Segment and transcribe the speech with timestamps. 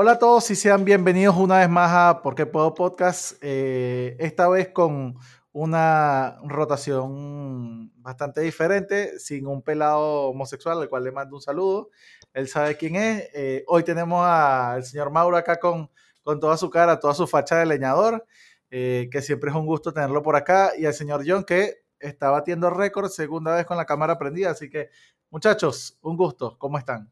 [0.00, 4.48] Hola a todos y sean bienvenidos una vez más a Porque Puedo Podcast, eh, esta
[4.48, 5.16] vez con
[5.50, 11.90] una rotación bastante diferente, sin un pelado homosexual, al cual le mando un saludo.
[12.32, 13.28] Él sabe quién es.
[13.34, 15.90] Eh, hoy tenemos al señor Mauro acá con,
[16.22, 18.24] con toda su cara, toda su facha de leñador,
[18.70, 22.30] eh, que siempre es un gusto tenerlo por acá, y al señor John, que está
[22.30, 24.52] batiendo récord, segunda vez con la cámara prendida.
[24.52, 24.90] Así que,
[25.28, 26.56] muchachos, un gusto.
[26.56, 27.10] ¿Cómo están?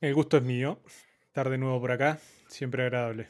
[0.00, 0.80] El gusto es mío.
[1.32, 3.26] Estar de nuevo por acá, siempre agradable.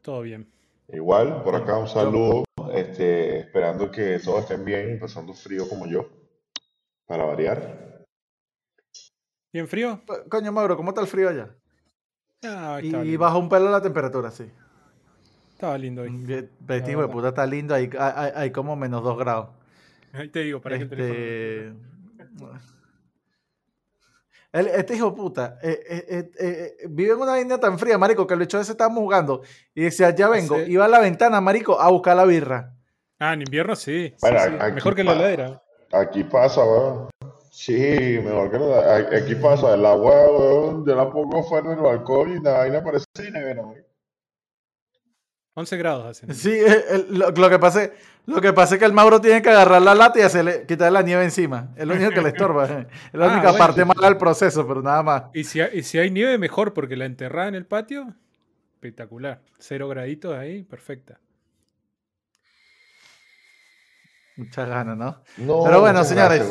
[0.00, 0.50] Todo bien.
[0.88, 6.08] Igual, por acá un saludo, este, esperando que todos estén bien, pasando frío como yo,
[7.04, 8.06] para variar.
[9.52, 10.00] ¿Bien frío?
[10.30, 11.54] Coño, Mauro, ¿cómo está el frío allá?
[12.42, 14.50] Ah, y baja un pelo la temperatura, sí.
[15.50, 16.24] Estaba lindo hoy.
[16.70, 19.50] Este hijo de puta está lindo, hay, hay, como menos dos grados.
[20.14, 21.74] Ahí te digo, para que el
[24.52, 28.34] este, este hijo puta eh, eh, eh, vive en una línea tan fría, marico, que
[28.34, 29.42] el hecho de ese estábamos jugando
[29.74, 32.74] y decía, ya vengo, iba a la ventana, marico, a buscar la birra.
[33.18, 34.14] Ah, en invierno sí.
[34.74, 35.62] mejor que en la heladera.
[35.92, 37.10] Aquí pasa, weón.
[37.50, 42.42] Sí, mejor que la Aquí pasa, el agua, weón, yo la pongo fuera del balcón
[42.42, 43.89] y ahí me aparece nevera, weón.
[45.54, 46.34] 11 grados hacen.
[46.34, 46.56] Sí,
[47.10, 47.90] lo, que pasa,
[48.26, 50.92] lo que pasa es que el Mauro tiene que agarrar la lata y hacerle, quitarle
[50.92, 51.70] la nieve encima.
[51.76, 52.64] Es lo único que le estorba.
[52.64, 55.24] Es la ah, única parte mala del proceso, pero nada más.
[55.34, 58.14] Y si, hay, si hay nieve, mejor, porque la enterrada en el patio,
[58.74, 59.40] espectacular.
[59.58, 61.18] Cero graditos ahí, perfecta.
[64.36, 65.22] Muchas ganas, ¿no?
[65.36, 66.42] pero bueno, señores.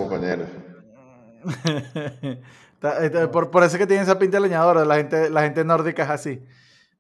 [3.02, 4.86] Este, por, por, eso es que tiene esa pinta leñadora.
[4.86, 6.42] La gente, la gente nórdica es así.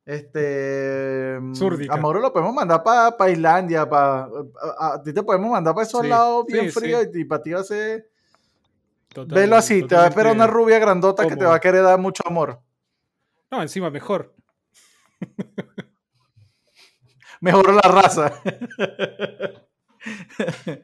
[0.10, 1.38] Este.
[1.92, 3.88] A Mauro lo podemos mandar para pa Islandia.
[3.88, 7.64] A, ti te podemos mandar para esos lados bien fríos y, para ti va a
[7.64, 8.10] ser.
[9.28, 12.00] Velo así, te va a esperar una rubia grandota que te va a querer dar
[12.00, 12.60] mucho amor.
[13.52, 14.34] No, encima mejor.
[17.42, 18.34] Mejoró la raza.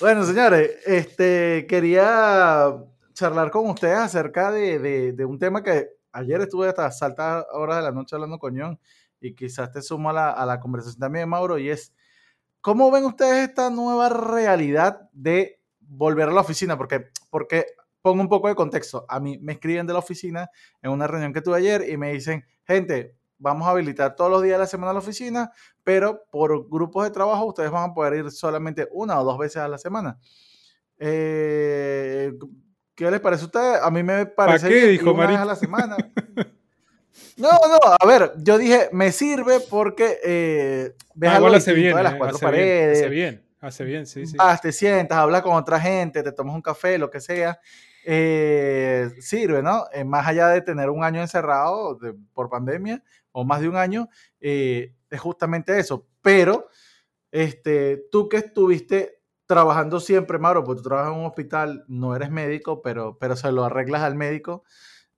[0.00, 2.74] bueno, señores, este, quería
[3.12, 7.82] charlar con ustedes acerca de, de un tema que ayer estuve hasta altas horas de
[7.82, 8.80] la noche hablando con John
[9.20, 11.94] y quizás te sumo a la, conversación también Mauro y es,
[12.60, 16.76] ¿cómo ven ustedes esta nueva realidad de volver a la oficina?
[16.76, 17.66] Porque, porque
[18.02, 19.04] pongo un poco de contexto.
[19.08, 20.50] A mí me escriben de la oficina
[20.82, 24.42] en una reunión que tuve ayer y me dicen, gente, vamos a habilitar todos los
[24.42, 25.52] días de la semana la oficina,
[25.84, 29.58] pero por grupos de trabajo ustedes van a poder ir solamente una o dos veces
[29.58, 30.18] a la semana.
[30.98, 32.32] Eh,
[32.96, 33.82] ¿Qué les parece a ustedes?
[33.82, 35.96] A mí me parece qué, dijo una vez a la semana.
[37.36, 42.02] No, no, a ver, yo dije, me sirve porque eh, ves ah, hace bien, de
[42.02, 42.98] las eh, cuatro paredes.
[42.98, 44.38] hace bien, hace bien, sí, sí.
[44.38, 47.60] Vas, te sientas, hablas con otra gente, te tomas un café, lo que sea.
[48.02, 49.84] Eh, sirve, ¿no?
[49.92, 51.98] Eh, más allá de tener un año encerrado
[52.32, 53.02] por pandemia
[53.32, 54.08] o más de un año,
[54.40, 56.06] es justamente eso.
[56.22, 56.68] Pero,
[57.30, 59.15] este, tú que estuviste
[59.46, 63.50] trabajando siempre, Mauro, porque tú trabajas en un hospital, no eres médico, pero, pero se
[63.52, 64.64] lo arreglas al médico.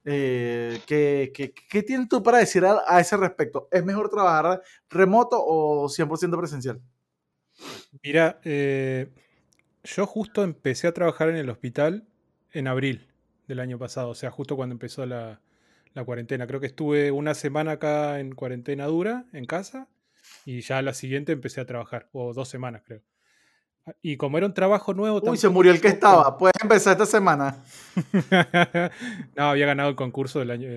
[0.05, 1.33] Eh, ¿qué,
[1.69, 3.69] qué, tienes tú para decir a, ese respecto?
[3.71, 6.81] ¿Es mejor trabajar remoto o 100% presencial?
[8.03, 9.11] Mira, eh,
[9.85, 12.07] yo justo empecé a trabajar en el hospital
[12.53, 13.09] en abril
[13.49, 15.41] del año pasado, o sea, justo cuando empezó la,
[15.95, 16.47] la cuarentena.
[16.47, 19.89] Creo que estuve una semana acá en cuarentena dura, en casa,
[20.45, 23.03] y ya la siguiente empecé a trabajar, o dos semanas creo.
[24.03, 25.21] Y como era un trabajo nuevo.
[25.23, 26.37] Uy, se murió el que estaba.
[26.37, 27.63] Puedes empezar esta semana.
[29.37, 30.69] no, había ganado el concurso del año,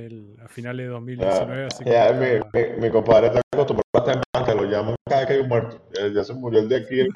[0.44, 1.66] a finales de 2019.
[1.66, 2.42] así que...
[2.54, 5.48] mi, mi, compadre está acostumbrado a estar en banca, lo llaman cada que hay un
[5.48, 5.82] muerto.
[6.14, 7.08] Ya se murió el de aquí.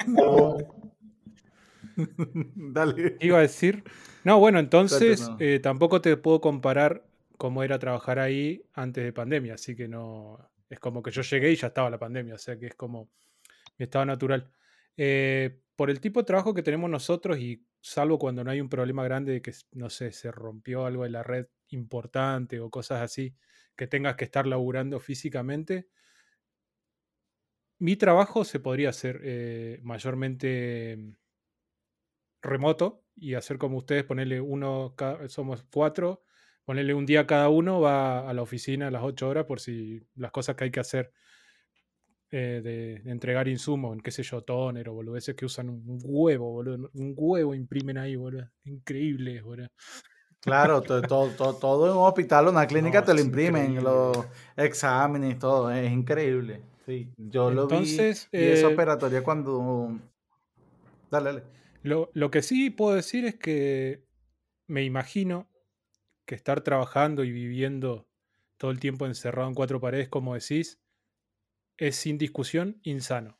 [2.55, 3.17] Dale.
[3.19, 3.83] Iba a decir.
[4.23, 7.05] No, bueno, entonces eh, tampoco te puedo comparar
[7.37, 9.55] cómo era trabajar ahí antes de pandemia.
[9.55, 10.39] Así que no.
[10.69, 12.35] Es como que yo llegué y ya estaba la pandemia.
[12.35, 13.09] O sea que es como
[13.77, 14.51] mi estado natural.
[14.97, 18.69] Eh, por el tipo de trabajo que tenemos nosotros y salvo cuando no hay un
[18.69, 23.01] problema grande de que, no sé, se rompió algo de la red importante o cosas
[23.01, 23.35] así,
[23.75, 25.89] que tengas que estar laburando físicamente,
[27.79, 30.97] mi trabajo se podría hacer eh, mayormente
[32.41, 34.95] remoto y hacer como ustedes, ponerle uno,
[35.27, 36.23] somos cuatro,
[36.63, 40.01] ponerle un día cada uno, va a la oficina a las ocho horas por si
[40.15, 41.11] las cosas que hay que hacer
[42.37, 46.51] eh, de, entregar insumos en qué sé yo, toner o boludeces que usan un huevo,
[46.51, 46.91] boludo.
[46.93, 48.51] Un huevo imprimen ahí, boludo.
[48.65, 49.69] Increíble, boludo.
[50.41, 54.17] Claro, todo, todo, todo, en un hospital o una clínica te lo imprimen, los
[54.57, 56.61] exámenes, todo, es increíble.
[56.85, 59.97] Sí, yo lo vi y esa eh, operatoria cuando...
[61.09, 61.43] Dale, dale.
[61.83, 64.03] Lo, lo que sí puedo decir es que
[64.67, 65.47] me imagino
[66.25, 68.09] que estar trabajando y viviendo
[68.57, 70.81] todo el tiempo encerrado en cuatro paredes, como decís,
[71.77, 73.39] es sin discusión insano.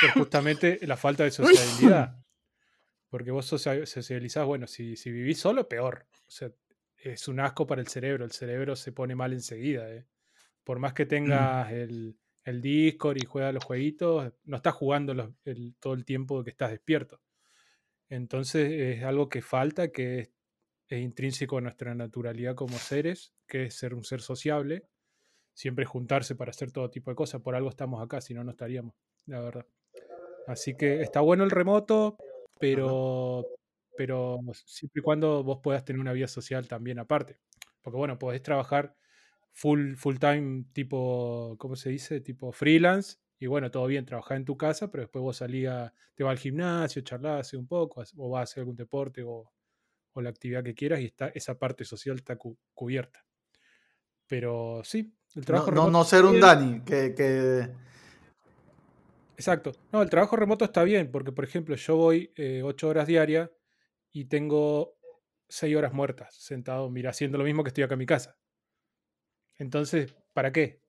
[0.00, 2.16] Por justamente la falta de sociabilidad.
[3.08, 6.06] Porque vos socializás, bueno, si, si vivís solo, peor.
[6.26, 6.50] O sea,
[6.96, 8.24] es un asco para el cerebro.
[8.24, 9.90] El cerebro se pone mal enseguida.
[9.90, 10.06] ¿eh?
[10.62, 11.08] Por más que mm.
[11.08, 12.18] tengas el,
[12.48, 15.34] el Discord y juegas los jueguitos, no estás jugando
[15.78, 17.20] todo el tiempo que estás despierto.
[18.08, 20.32] Entonces es algo que falta, que
[20.88, 24.88] es, intrínseco a nuestra naturalidad como seres, que es ser un ser sociable,
[25.58, 27.40] siempre juntarse para hacer todo tipo de cosas.
[27.42, 28.94] Por algo estamos acá, si no, no estaríamos,
[29.26, 29.66] la verdad.
[30.46, 32.16] Así que está bueno el remoto,
[32.60, 33.44] pero,
[33.96, 37.40] pero siempre y cuando vos puedas tener una vida social también aparte.
[37.82, 38.94] Porque bueno, podés trabajar
[39.52, 42.20] full, full time tipo, ¿cómo se dice?
[42.20, 43.16] Tipo freelance.
[43.40, 46.38] Y bueno, todo bien, trabajar en tu casa, pero después vos salías, te vas al
[46.38, 49.52] gimnasio, charlás un poco, o vas a hacer algún deporte o,
[50.14, 52.36] la actividad que quieras y está, esa parte social está
[52.74, 53.24] cubierta.
[54.26, 57.68] Pero sí, el trabajo no, No, ser un Dani, que,
[59.36, 59.72] Exacto.
[59.92, 63.50] No, el trabajo remoto está bien, porque por ejemplo, yo voy eh, ocho horas diarias
[64.10, 64.98] y tengo
[65.48, 68.36] seis horas muertas sentado, mira, haciendo lo mismo que estoy acá en mi casa.
[69.58, 70.82] Entonces, ¿para qué?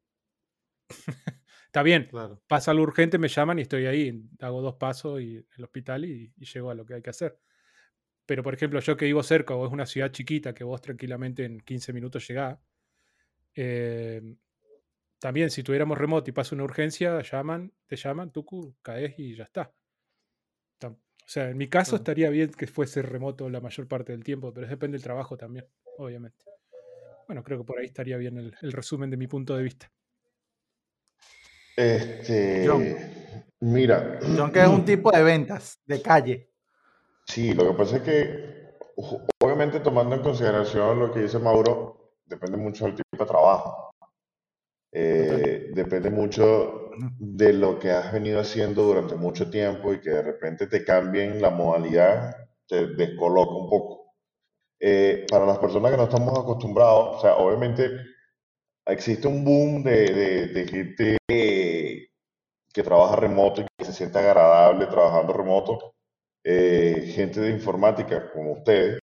[1.65, 2.09] Está bien,
[2.47, 6.03] pasa lo urgente, me llaman y estoy ahí, hago dos pasos y, en el hospital
[6.03, 7.39] y, llego a lo que hay que hacer.
[8.25, 11.45] Pero, por ejemplo, yo que vivo cerca o es una ciudad chiquita que vos tranquilamente
[11.45, 12.57] en 15 minutos llegás,
[13.61, 14.21] eh,
[15.19, 19.43] también si tuviéramos remoto y pasa una urgencia, llaman, te llaman, tú caes y ya
[19.43, 19.73] está.
[20.85, 24.51] O sea, en mi caso estaría bien que fuese remoto la mayor parte del tiempo,
[24.51, 25.67] pero depende del trabajo también,
[25.97, 26.45] obviamente.
[27.27, 29.91] Bueno, creo que por ahí estaría bien el, resumen de mi punto de vista.
[31.75, 32.67] Este,
[33.59, 34.19] mira.
[34.35, 36.49] John, que es un tipo de ventas, de calle.
[37.25, 38.75] Sí, lo que pasa es que,
[39.39, 41.98] obviamente tomando en consideración lo que dice Mauro,
[42.29, 43.91] depende mucho del tipo de trabajo.
[44.91, 50.21] Eh, depende mucho de lo que has venido haciendo durante mucho tiempo y que de
[50.21, 52.35] repente te cambien la modalidad,
[52.67, 54.13] te descoloca un poco.
[54.79, 57.89] Eh, para las personas que no estamos acostumbrados, o sea, obviamente
[58.85, 65.33] existe un boom de, de, gente que trabaja remoto y que se siente agradable trabajando
[65.33, 65.93] remoto.
[66.43, 68.99] Eh, gente de informática como ustedes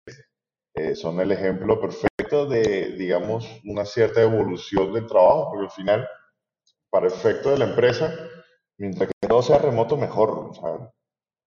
[0.74, 6.08] eh, son el ejemplo perfecto de, digamos, una cierta evolución del trabajo, porque al final,
[6.90, 8.14] para efecto de la empresa,
[8.78, 10.50] mientras que todo sea remoto, mejor.
[10.50, 10.92] O sea,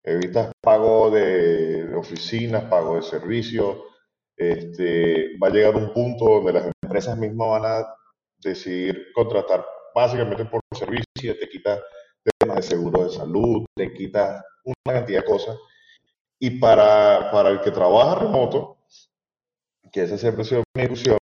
[0.04, 3.78] evitas pago de oficinas, pago de servicios,
[4.36, 7.96] este, va a llegar un punto donde las empresas mismas van a
[8.42, 11.82] decidir contratar básicamente por servicio, te quita
[12.40, 15.58] temas de seguro de salud, te quita una cantidad de cosas.
[16.40, 18.79] Y para, para el que trabaja remoto,
[19.92, 21.18] que esa siempre ha sido mi discusión,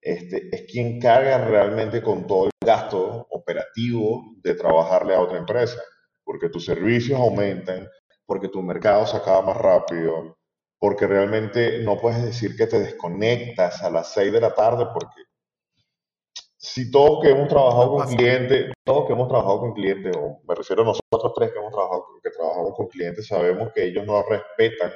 [0.00, 5.80] este, es quien carga realmente con todo el gasto operativo de trabajarle a otra empresa,
[6.24, 7.88] porque tus servicios aumentan,
[8.26, 10.36] porque tu mercado se acaba más rápido,
[10.78, 15.22] porque realmente no puedes decir que te desconectas a las 6 de la tarde, porque
[16.56, 20.54] si todos que hemos trabajado con clientes, todos que hemos trabajado con clientes, o me
[20.54, 24.22] refiero a nosotros tres que hemos trabajado, que trabajamos con clientes, sabemos que ellos no
[24.22, 24.90] respetan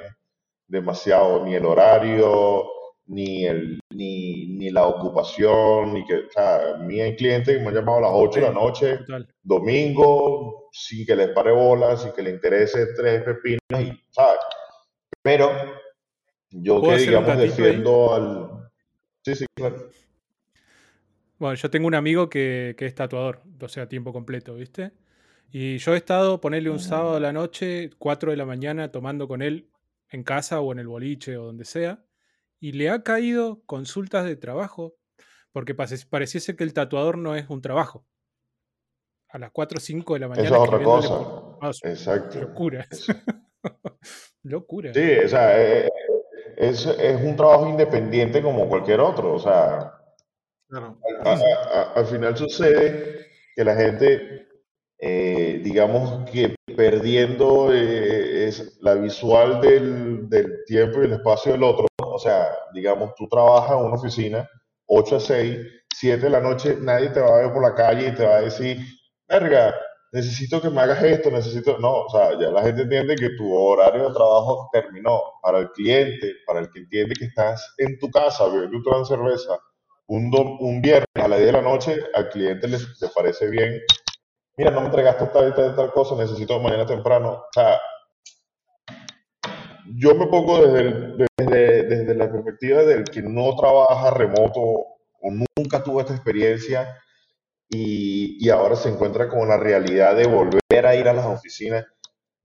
[0.67, 2.63] demasiado ni el horario,
[3.09, 7.61] ni, el, ni, ni la ocupación, ni que, o sea, a mí hay clientes que
[7.61, 8.99] me han llamado a las 8 de la noche,
[9.41, 14.39] domingo, sin que les pare bola, sin que les interese tres pepinos, y, ¿sabes?
[15.23, 15.49] Pero
[16.51, 18.69] yo que digamos defiendo al...
[19.25, 19.89] Sí, sí, claro.
[21.39, 24.91] Bueno, yo tengo un amigo que, es tatuador, o sea, a tiempo completo, ¿viste?
[25.51, 29.27] Y yo he estado, ponerle un sábado a la noche, 4 de la mañana, tomando
[29.27, 29.67] con él
[30.11, 32.03] en casa o en el boliche o donde sea,
[32.59, 34.95] y le ha caído consultas de trabajo,
[35.51, 38.05] porque pareciese que el tatuador no es un trabajo.
[39.29, 40.47] A las 4 o 5 de la mañana.
[40.47, 41.57] es otra cosa.
[41.83, 42.41] Exacto.
[42.41, 42.87] Locura.
[44.43, 44.93] Locura.
[44.93, 45.89] Sí, o sea, eh, eh,
[46.57, 49.33] es, es, un trabajo independiente como cualquier otro.
[49.33, 49.93] O sea,
[50.69, 54.47] al final sucede que la gente,
[54.97, 61.88] eh, digamos que perdiendo es la visual del, del, tiempo y el espacio del otro,
[62.19, 64.49] o sea, digamos, tú trabajas en una oficina
[64.87, 65.57] 8 a 6,
[65.95, 68.35] 7 de la noche, nadie te va a ver por la calle y te va
[68.35, 68.77] a decir,
[69.25, 69.73] verga,
[70.11, 73.53] necesito que me hagas esto, necesito, no, o sea, ya la gente entiende que tu
[73.55, 75.21] horario de trabajo terminó.
[75.41, 79.57] Para el cliente, para el que entiende que estás en tu casa bebiendo tu cerveza
[80.07, 82.79] un, un viernes a las 10 de la noche, al cliente le,
[83.15, 83.79] parece bien,
[84.57, 87.29] mira, no me entregaste tal y tal, tal cosa, necesito mañana temprano.
[87.31, 87.79] O sea,
[89.95, 95.83] yo me pongo desde, desde, desde la perspectiva del que no trabaja remoto o nunca
[95.83, 96.95] tuvo esta experiencia
[97.69, 101.85] y, y, ahora se encuentra con la realidad de volver a ir a las oficinas.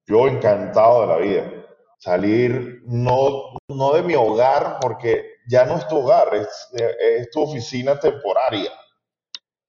[0.07, 1.53] Yo encantado de la vida.
[1.99, 7.41] Salir no, no de mi hogar, porque ya no es tu hogar, es, es tu
[7.41, 8.71] oficina temporaria.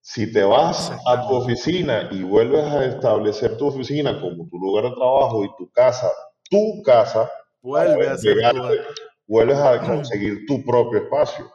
[0.02, 4.84] Si te vas a tu oficina y vuelves a establecer tu oficina como tu lugar
[4.84, 6.12] de trabajo y tu casa,
[6.50, 7.30] tu casa,
[7.66, 8.52] vuelves a,
[9.26, 11.50] vuelves a conseguir tu propio espacio.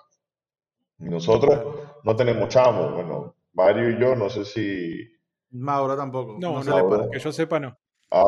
[0.99, 1.59] Y nosotros
[2.03, 2.93] no tenemos chamos.
[2.93, 5.09] Bueno, Mario y yo, no sé si.
[5.51, 6.37] Mauro tampoco.
[6.39, 7.77] No, no, que yo sepa, no.
[8.11, 8.23] Ah,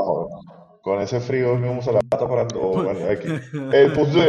[0.82, 2.46] con ese frío vamos a la pata para.
[2.46, 3.00] bueno,
[3.74, 4.20] El punto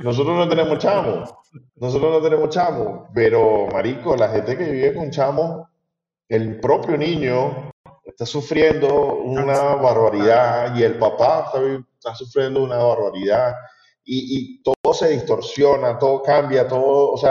[0.00, 1.34] nosotros no tenemos chamos.
[1.76, 3.08] Nosotros no tenemos chamos.
[3.14, 5.66] Pero, marico, la gente que vive con chamos,
[6.28, 7.67] el propio niño
[8.08, 11.52] está sufriendo una barbaridad y el papá
[11.94, 13.54] está, sufriendo una barbaridad
[14.04, 17.30] y, y, todo se distorsiona, todo cambia, todo, o sea,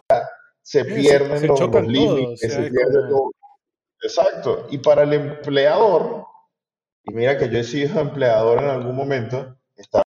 [0.61, 3.31] se pierden los, límites, se pierde todo.
[4.03, 4.67] Exacto.
[4.69, 6.25] Y para el empleador,
[7.03, 10.03] y mira que yo he sido empleador en algún momento, está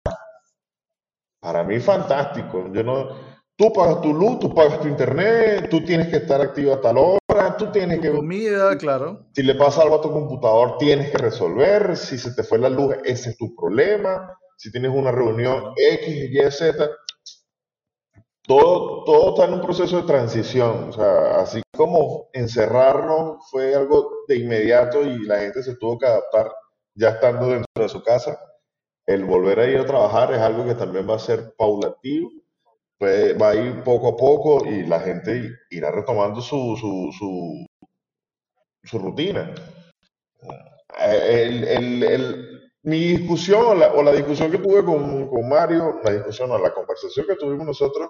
[1.39, 2.69] para mí fantástico.
[2.71, 3.15] Yo no,
[3.55, 6.97] tú pagas tu luz, tú pagas tu internet, tú tienes que estar activo a tal
[6.99, 7.18] hora,
[7.57, 8.11] tú tienes que...
[8.11, 9.27] Comida, claro.
[9.33, 11.95] Si le pasa algo a tu computador, tienes que resolver.
[11.95, 14.37] Si se te fue la luz, ese es tu problema.
[14.57, 16.89] Si tienes una reunión X, Y, Z,
[18.45, 20.89] todo, todo está en un proceso de transición.
[20.89, 26.07] O sea, así como encerrarnos fue algo de inmediato y la gente se tuvo que
[26.07, 26.51] adaptar
[26.95, 28.37] ya estando dentro de su casa,
[29.05, 32.29] el volver a ir a trabajar es algo que también va a ser paulatino,
[32.99, 37.65] pues va a ir poco a poco y la gente irá retomando su, su, su,
[38.83, 39.55] su rutina.
[40.99, 46.01] El, el, el, mi discusión o la, o la, discusión que tuve con, con, Mario,
[46.03, 48.09] la discusión o la conversación que tuvimos nosotros,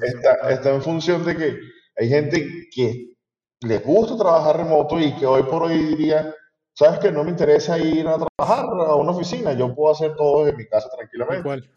[0.00, 1.58] está, está, en función de que
[1.98, 3.12] hay gente que
[3.60, 6.34] le gusta trabajar remoto y que hoy por hoy diría,
[6.72, 10.46] sabes que no me interesa ir a trabajar a una oficina, yo puedo hacer todo
[10.46, 11.68] desde mi casa tranquilamente.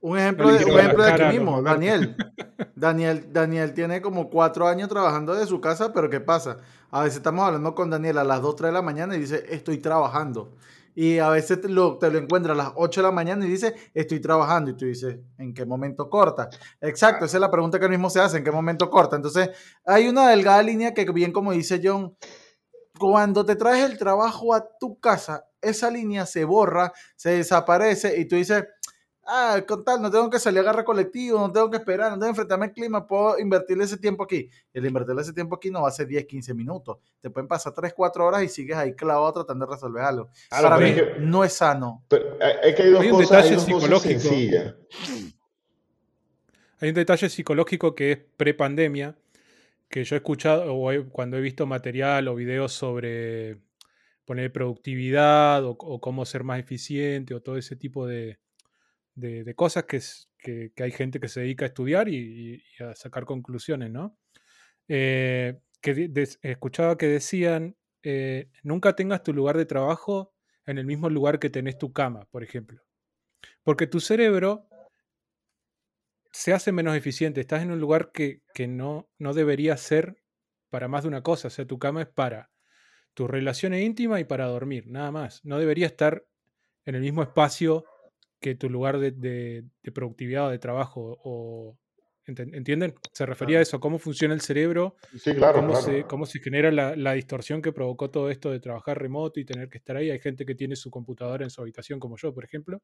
[0.00, 2.16] Un ejemplo, de, un ejemplo de aquí mismo, Daniel.
[2.76, 3.32] Daniel.
[3.32, 6.58] Daniel tiene como cuatro años trabajando de su casa, pero ¿qué pasa?
[6.90, 9.44] A veces estamos hablando con Daniel a las 2, 3 de la mañana y dice,
[9.48, 10.54] estoy trabajando
[11.00, 13.50] y a veces te lo, te lo encuentras a las 8 de la mañana y
[13.50, 14.72] dice, estoy trabajando.
[14.72, 16.48] Y tú dices, ¿en qué momento corta?
[16.80, 19.14] Exacto, esa es la pregunta que mismo se hace, ¿en qué momento corta?
[19.14, 19.50] Entonces,
[19.84, 22.16] hay una delgada línea que, bien como dice John,
[22.98, 28.24] cuando te traes el trabajo a tu casa, esa línea se borra, se desaparece y
[28.24, 28.64] tú dices,
[29.28, 32.16] ah, con tal, no tengo que salir a agarrar colectivo, no tengo que esperar, no
[32.16, 34.50] tengo que enfrentarme al clima, puedo invertirle ese tiempo aquí.
[34.72, 36.98] El invertirle ese tiempo aquí no va a ser 10, 15 minutos.
[37.20, 40.30] Te pueden pasar 3, 4 horas y sigues ahí clavado tratando de resolver algo.
[40.50, 42.04] Para mí no es sano.
[42.08, 44.28] Pero hay que hay dos un detalle psicológico.
[46.80, 49.16] Hay un detalle psicológico que es pre-pandemia,
[49.88, 53.58] que yo he escuchado o cuando he visto material o videos sobre
[54.24, 58.38] poner productividad o cómo ser más eficiente o todo ese tipo de,
[59.18, 60.00] de, cosas que,
[60.74, 64.16] que, hay gente que se dedica a estudiar y, a sacar conclusiones, ¿no?
[64.88, 66.10] Eh, que
[66.42, 70.32] escuchaba que decían, eh, nunca tengas tu lugar de trabajo
[70.66, 72.82] en el mismo lugar que tenés tu cama, por ejemplo.
[73.62, 74.68] Porque tu cerebro
[76.32, 77.40] se hace menos eficiente.
[77.40, 80.22] Estás en un lugar que, que no, no debería ser
[80.70, 81.48] para más de una cosa.
[81.48, 82.50] O sea, tu cama es para
[83.14, 85.44] tus relaciones íntimas y para dormir, nada más.
[85.44, 86.26] No debería estar
[86.84, 87.84] en el mismo espacio
[88.40, 89.64] que tu lugar de,
[89.94, 91.18] productividad o de trabajo.
[91.22, 91.78] O,
[92.26, 92.94] ¿Entienden?
[93.12, 96.70] Se refería a eso, cómo funciona el cerebro, sí, claro, cómo, Se, cómo se genera
[96.70, 100.10] la, distorsión que provocó todo esto de trabajar remoto y tener que estar ahí.
[100.10, 102.82] Hay gente que tiene su computadora en su habitación, como yo, por ejemplo.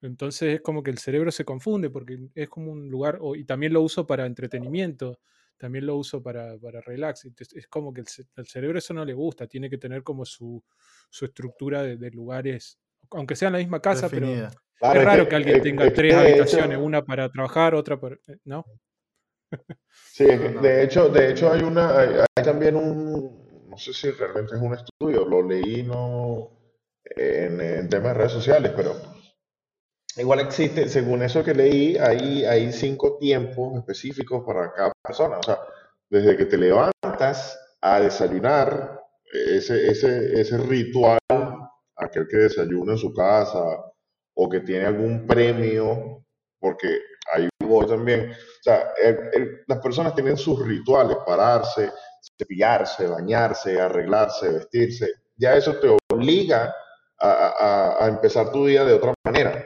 [0.00, 3.72] Entonces es como que el cerebro se confunde porque es como un lugar, y también
[3.74, 5.20] lo uso para entretenimiento,
[5.56, 7.24] también lo uso para, para relax.
[7.54, 10.62] es como que el, cerebro eso no le gusta, tiene que tener como su,
[11.20, 12.80] estructura de, lugares,
[13.12, 14.26] aunque sea en la misma casa, pero
[14.82, 18.16] es raro que, alguien tenga tres habitaciones, una para trabajar, otra para...
[18.16, 18.64] Eh, ¿No?
[20.12, 24.60] Sí, de hecho, de hecho hay una, hay, también un, no sé si realmente es
[24.60, 26.50] un estudio, lo leí no
[27.04, 28.94] en, en temas de redes sociales, pero
[30.16, 35.38] igual existe, según eso que leí, hay, hay cinco tiempos específicos para cada persona.
[35.38, 35.58] O sea,
[36.08, 39.00] desde que te levantas a desayunar,
[39.32, 41.18] ese, ese, ese ritual,
[41.96, 43.62] aquel que desayuna en su casa,
[44.34, 46.24] o que tiene algún premio,
[46.58, 46.98] porque
[47.34, 48.30] ahí voy también.
[48.30, 48.92] O sea,
[49.66, 51.90] las personas tienen sus rituales, pararse,
[52.38, 55.08] cepillarse, bañarse, arreglarse, vestirse.
[55.36, 56.74] Ya eso te obliga
[57.18, 59.64] a, a, empezar tu día de otra manera.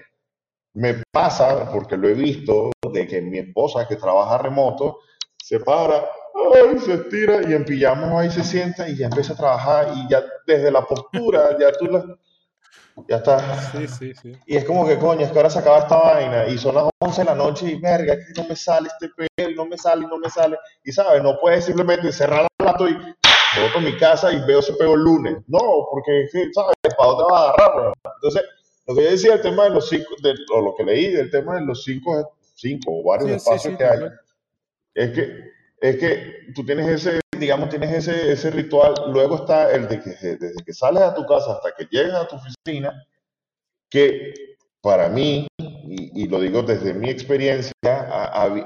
[0.74, 4.98] me pasa, porque lo he visto, de que mi esposa que trabaja remoto
[5.42, 6.04] se para,
[6.54, 10.10] ay, se estira y en pijama ahí se sienta y ya empieza a trabajar y
[10.10, 12.04] ya desde la postura, ya tú la,
[13.08, 13.72] ya está.
[13.72, 14.32] Sí, sí, sí.
[14.46, 16.84] Y es como que, coño, es que ahora se acaba esta vaina y son las
[16.98, 19.76] 11 de la noche y, verga, es que no me sale este pelo, no me
[19.76, 20.56] sale, no me sale.
[20.84, 21.22] Y, ¿sabes?
[21.22, 24.94] No puedes simplemente cerrar el plato y voy a mi casa y veo ese pego
[24.94, 25.36] el lunes.
[25.46, 26.74] No, porque, ¿sabes?
[26.96, 28.42] ¿Para dónde vas a agarrar, Entonces,
[28.86, 31.30] lo que yo decía, el tema de los cinco, de, o lo que leí del
[31.30, 33.98] tema de los cinco, cinco o varios espacios que hay,
[34.94, 39.88] es que, es que tú tienes ese, digamos, tienes ese, ese ritual, luego está el
[39.88, 43.06] de que desde que sales a tu casa hasta que llegas a tu oficina,
[43.90, 44.34] que
[44.80, 47.72] para mí, y, lo digo desde mi experiencia,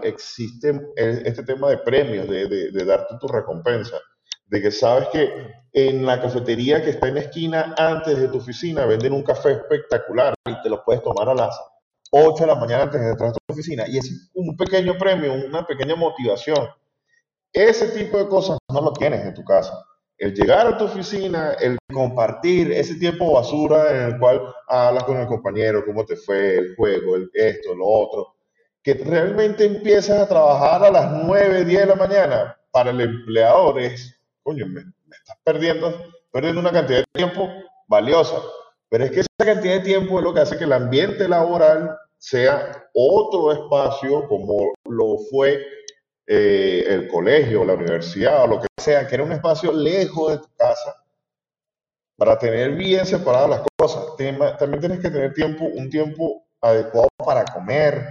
[0.02, 3.96] existe este tema de premios, de, de, de darte tu recompensa
[4.50, 8.38] de que sabes que en la cafetería que está en la esquina antes de tu
[8.38, 11.58] oficina venden un café espectacular y te lo puedes tomar a las
[12.10, 15.32] 8 de la mañana antes de entrar a tu oficina y es un pequeño premio,
[15.32, 16.68] una pequeña motivación.
[17.52, 19.84] Ese tipo de cosas no lo tienes en tu casa.
[20.18, 25.16] El llegar a tu oficina, el compartir ese tiempo basura en el cual hablas con
[25.16, 28.34] el compañero, cómo te fue el juego, el esto, lo otro,
[28.82, 33.80] que realmente empiezas a trabajar a las 9, 10 de la mañana, para el empleador
[33.80, 35.92] es coño, me, estás perdiendo,
[36.32, 37.48] perdiendo una cantidad de tiempo
[37.88, 38.36] valiosa.
[38.88, 41.96] Pero es que esa cantidad de tiempo es lo que hace que el ambiente laboral
[42.18, 45.64] sea otro espacio como lo fue
[46.32, 50.38] eh, el colegio, la universidad o lo que sea, que era un espacio lejos de
[50.38, 50.94] tu casa
[52.16, 54.16] para tener bien separadas las cosas.
[54.16, 58.06] También tienes que tener tiempo, un tiempo adecuado para comer,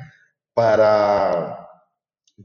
[0.53, 1.69] para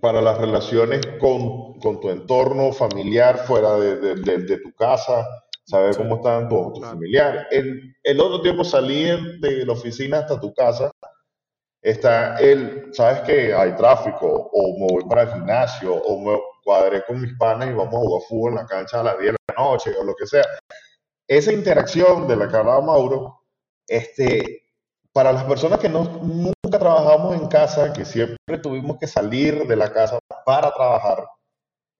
[0.00, 5.26] para las relaciones con, tu entorno familiar fuera de, tu casa,
[5.64, 7.46] saber cómo están tus, familiares.
[7.50, 10.90] El, el, otro tiempo salir de la oficina hasta tu casa,
[11.84, 17.04] está el, sabes que hay tráfico, o me voy para el gimnasio, o me cuadré
[17.04, 19.38] con mis panes y vamos a jugar fútbol en la cancha a las 10 de
[19.48, 20.44] la noche, o lo que sea.
[21.28, 23.42] Esa interacción de la que hablaba Mauro,
[23.86, 24.62] este,
[25.12, 29.76] para las personas que no, nunca trabajamos en casa, que siempre tuvimos que salir de
[29.76, 31.26] la casa para trabajar,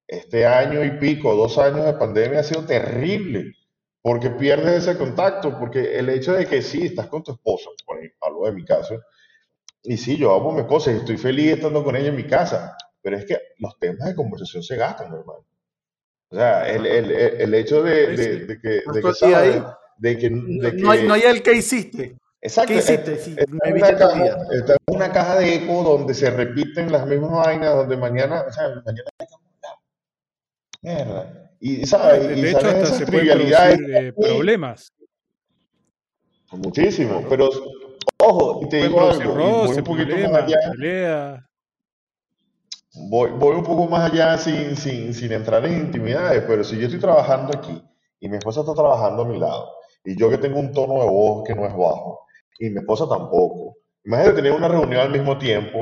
[0.08, 3.52] este año y pico, dos años de pandemia ha sido terrible,
[4.02, 7.98] porque pierdes ese contacto, porque el hecho de que sí, estás con tu esposa, por
[7.98, 8.98] ejemplo, de mi caso,
[9.84, 12.26] y sí, yo amo a mi esposa y estoy feliz estando con ella en mi
[12.26, 15.46] casa, pero es que los temas de conversación se gastan, hermano.
[16.30, 19.62] O sea, el, el, el hecho de, de, que, de que, sabes,
[19.98, 22.16] de que, no, hay, no hay el que hiciste.
[22.40, 22.72] Exacto.
[22.72, 23.16] ¿Qué hiciste?
[23.18, 27.06] Sí, está, en una caja, está, en una caja, de eco donde se repiten las
[27.06, 29.10] mismas vainas, donde mañana, o sea, mañana
[30.82, 31.50] Mierda.
[31.60, 32.28] Y, ¿sabes?
[32.28, 34.92] De, y hecho, hasta se pueden eh, problemas.
[36.52, 37.48] Muchísimo, pero
[38.18, 40.56] ojo, y te digo algo, voy un poquito más allá.
[43.10, 46.84] Voy, voy, un poco más allá sin, sin, sin entrar en intimidades, pero si yo
[46.84, 47.82] estoy trabajando aquí
[48.20, 49.68] y mi esposa está trabajando a mi lado,
[50.04, 52.26] y yo que tengo un tono de voz que no es bajo,
[52.58, 53.78] y mi esposa tampoco.
[54.04, 55.80] Imagínate tener una reunión al mismo tiempo.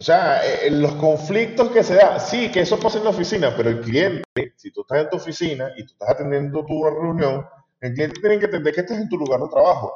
[0.00, 3.10] O sea, eh, eh, los conflictos que se dan, sí, que eso pasa en la
[3.10, 4.24] oficina, pero el cliente,
[4.56, 7.46] si tú estás en tu oficina y tú estás atendiendo tu reunión,
[7.80, 9.92] el cliente tiene que entender que estás en tu lugar de trabajo.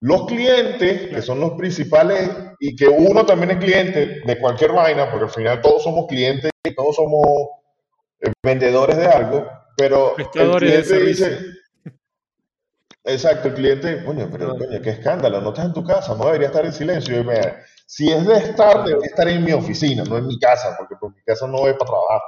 [0.00, 2.30] Los clientes, que son los principales,
[2.60, 6.50] y que uno también es cliente de cualquier vaina, porque al final todos somos clientes
[6.64, 7.26] y todos somos
[8.20, 11.38] eh, vendedores de algo, pero el cliente dice,
[13.08, 16.48] Exacto, el cliente, coño, pero coño, qué escándalo, no estás en tu casa, no debería
[16.48, 17.24] estar en silencio.
[17.86, 21.14] si es de estar, debería estar en mi oficina, no en mi casa, porque por
[21.14, 22.20] mi casa no es para trabajar.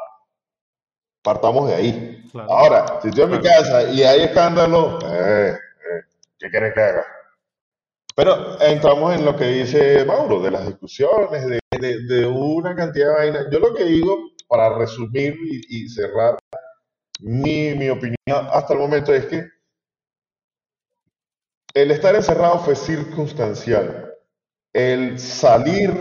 [1.22, 2.24] Partamos de ahí.
[2.48, 6.02] Ahora, si estoy en mi casa y hay escándalo, eh, eh,
[6.38, 7.04] ¿qué quieres que haga?
[8.16, 13.46] Pero entramos en lo que dice Mauro, de las discusiones, de, una cantidad de vainas.
[13.50, 14.18] Yo lo que digo,
[14.48, 15.36] para resumir
[15.68, 16.38] y, cerrar
[17.20, 19.44] mi, mi opinión hasta el momento, es que
[21.74, 24.12] el estar encerrado fue circunstancial.
[24.72, 25.92] El salir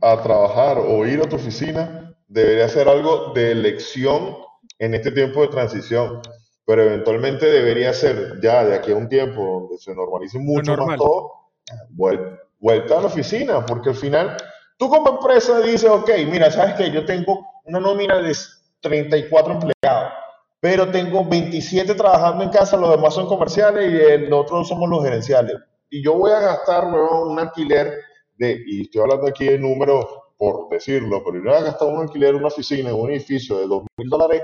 [0.00, 4.36] a trabajar o ir a tu oficina debería ser algo de elección
[4.78, 6.20] en este tiempo de transición,
[6.64, 10.98] pero eventualmente debería ser ya de aquí a un tiempo donde se normalice mucho más
[10.98, 11.41] todo,
[11.90, 14.36] vuelta a la oficina, porque al final
[14.76, 18.36] tú como empresa dices, ok, mira, sabes que yo tengo una nómina de
[18.80, 20.12] 34 empleados
[20.62, 25.56] pero tengo 27 trabajando en casa, los demás son comerciales y nosotros somos los gerenciales.
[25.90, 27.98] Y yo voy a gastar un alquiler
[28.38, 30.06] de, y estoy hablando aquí de números
[30.38, 33.82] por decirlo, pero yo voy a gastar un alquiler, una oficina, un edificio de 2
[33.96, 34.42] mil dólares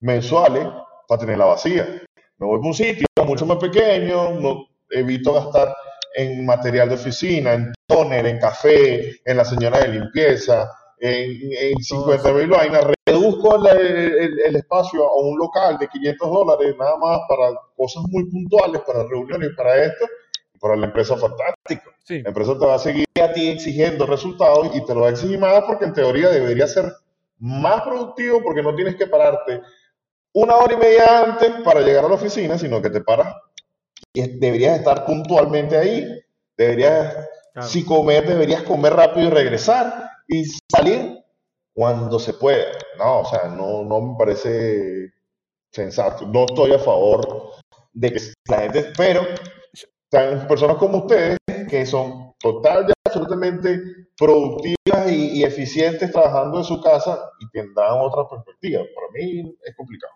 [0.00, 0.66] mensuales
[1.06, 2.02] para tenerla vacía.
[2.38, 5.72] Me voy a un sitio mucho más pequeño, no, evito gastar
[6.14, 11.76] en material de oficina, en toner, en café, en la señora de limpieza, en, en
[11.82, 17.52] 50 mil vainas, reduzco el, espacio a un local de 500 dólares nada más para
[17.76, 20.06] cosas muy puntuales, para reuniones, para esto,
[20.54, 21.90] y para la empresa fantástico.
[22.08, 25.10] La empresa te va a seguir a ti exigiendo resultados y te lo va a
[25.10, 26.92] exigir más porque en teoría debería ser
[27.38, 29.60] más productivo porque no tienes que pararte
[30.32, 33.34] una hora y media antes para llegar a la oficina, sino que te paras
[34.14, 36.06] y deberías estar puntualmente ahí.
[36.56, 37.28] Deberías,
[37.62, 41.18] si comer, deberías comer rápido y regresar y salir
[41.74, 42.66] cuando se pueda.
[42.96, 45.12] No, o sea, no, no me parece
[45.72, 46.26] sensato.
[46.26, 47.54] No estoy a favor
[47.92, 49.22] de que la gente, pero
[50.48, 51.36] personas como ustedes
[51.68, 53.80] que son total y absolutamente
[54.16, 58.82] productivas y, y, eficientes trabajando en su casa y tendrán otra perspectiva.
[58.94, 60.12] Para mí es complicado.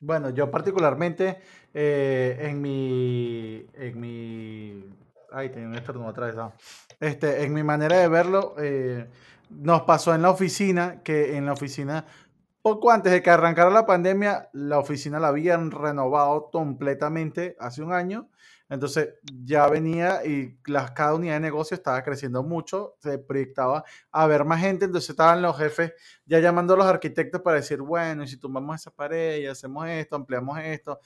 [0.00, 1.40] Bueno, yo particularmente
[1.74, 3.66] eh, en mi.
[3.74, 4.84] En mi.
[5.32, 6.54] Ay, tenía un estornudo atravesado.
[7.00, 9.08] Este, en mi manera de verlo, eh,
[9.50, 12.06] nos pasó en la oficina que en la oficina,
[12.62, 17.92] poco antes de que arrancara la pandemia, la oficina la habían renovado completamente hace un
[17.92, 18.28] año
[18.68, 24.26] entonces ya venía y las, cada unidad de negocio estaba creciendo mucho, se proyectaba a
[24.26, 25.92] ver más gente, entonces estaban los jefes
[26.26, 29.88] ya llamando a los arquitectos para decir, bueno, y si tomamos esa pared y hacemos
[29.88, 31.00] esto, ampliamos esto,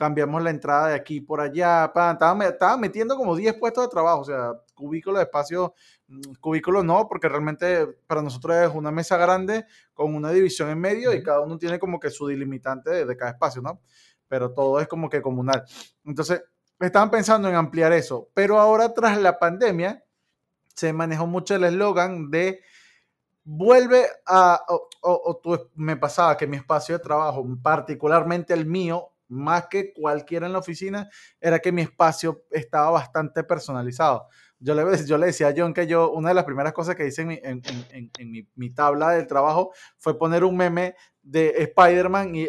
[0.00, 4.20] cambiamos la entrada de aquí por allá, estaba, estaba, metiendo como 10 puestos de trabajo,
[4.20, 5.74] o sea, cubículo de espacio,
[6.06, 10.80] mm, cubículo no, porque realmente para nosotros es una mesa grande con una división en
[10.80, 13.82] medio y cada uno tiene como que su delimitante de, de cada espacio, ¿no?
[14.26, 15.64] Pero todo es como que comunal.
[16.04, 16.44] Entonces,
[16.86, 20.04] estaban pensando en ampliar eso, pero ahora tras la pandemia
[20.74, 22.62] se manejó mucho el eslogan de
[23.44, 24.62] vuelve a,
[25.02, 25.40] o,
[25.74, 30.58] me pasaba que mi espacio de trabajo, particularmente el mío, más que cualquiera en la
[30.58, 31.08] oficina,
[31.40, 34.28] era que mi espacio estaba bastante personalizado.
[34.62, 37.06] Yo le, yo le decía a John que yo, una de las primeras cosas que
[37.06, 42.44] hice en, mi, tabla del trabajo fue poner un meme de Spider-Man y,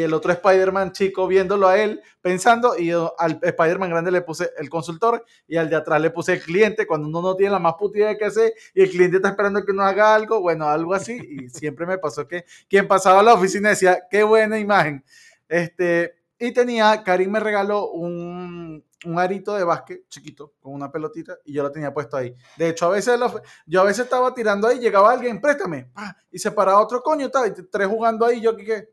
[0.00, 4.68] el otro Spider-Man chico viéndolo a él pensando y al Spider-Man grande le puse el
[4.68, 7.74] consultor y al de atrás le puse el cliente cuando uno no tiene la más
[7.74, 10.94] puta idea de hacer y el cliente está esperando que uno haga algo, bueno, algo
[10.94, 15.04] así y siempre me pasó que quien pasaba a la oficina decía, qué buena imagen.
[15.48, 21.38] Este, y tenía, Karim me regaló un, un arito de básquet chiquito con una pelotita
[21.44, 22.34] y yo lo tenía puesto ahí.
[22.56, 23.18] De hecho, a veces
[23.66, 25.90] yo a veces estaba tirando ahí, llegaba alguien, préstame,
[26.30, 28.90] y se paraba otro coño, y tres jugando ahí, yo que,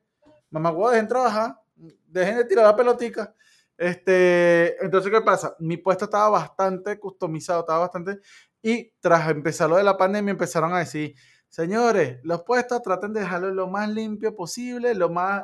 [0.50, 1.60] mamá, dejen trabajar,
[2.08, 3.34] dejen de tirar la pelotica.
[3.78, 5.56] Este, entonces, ¿qué pasa?
[5.60, 8.20] Mi puesto estaba bastante customizado, estaba bastante,
[8.62, 11.16] y tras empezar lo de la pandemia empezaron a decir,
[11.50, 15.44] señores, los puestos traten de dejarlo lo más limpio posible, lo más,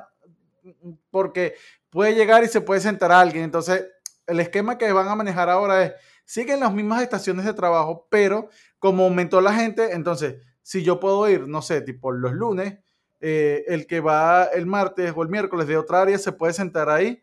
[1.10, 1.56] porque
[1.90, 3.86] puede llegar y se puede sentar a alguien, entonces
[4.28, 5.94] el esquema que van a manejar ahora es,
[6.26, 11.28] siguen las mismas estaciones de trabajo, pero como aumentó la gente, entonces, si yo puedo
[11.28, 12.78] ir, no sé, tipo los lunes,
[13.20, 16.90] eh, el que va el martes o el miércoles de otra área se puede sentar
[16.90, 17.22] ahí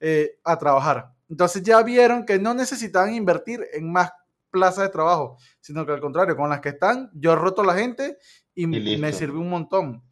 [0.00, 1.14] eh, a trabajar.
[1.28, 4.10] Entonces ya vieron que no necesitaban invertir en más
[4.50, 8.18] plazas de trabajo, sino que al contrario, con las que están, yo roto la gente
[8.54, 10.02] y, me sirve un montón.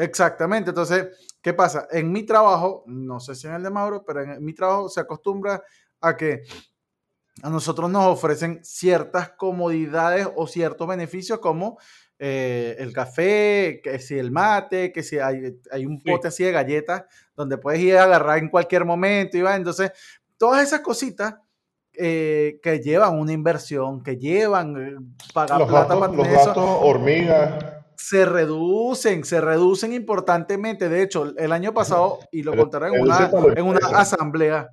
[0.00, 0.70] Exactamente.
[0.70, 1.08] Entonces,
[1.42, 1.86] ¿qué pasa?
[1.90, 5.00] En mi trabajo, no sé si en el de Mauro, pero en mi trabajo se
[5.00, 5.62] acostumbra
[6.00, 6.42] a que
[7.42, 11.78] a nosotros nos ofrecen ciertas comodidades o ciertos beneficios como
[12.18, 16.52] eh, el café, que si el mate, que si hay, hay un pote así de
[16.52, 19.56] galletas donde puedes ir a agarrar en cualquier momento y va.
[19.56, 19.92] Entonces,
[20.36, 21.36] todas esas cositas
[21.94, 24.96] eh, que llevan una inversión, que llevan eh,
[25.34, 27.79] pagar plata para los eso, hormigas.
[28.02, 30.88] Se reducen, se reducen importantemente.
[30.88, 34.70] De hecho, el año pasado, y lo contaré en una, en una asamblea,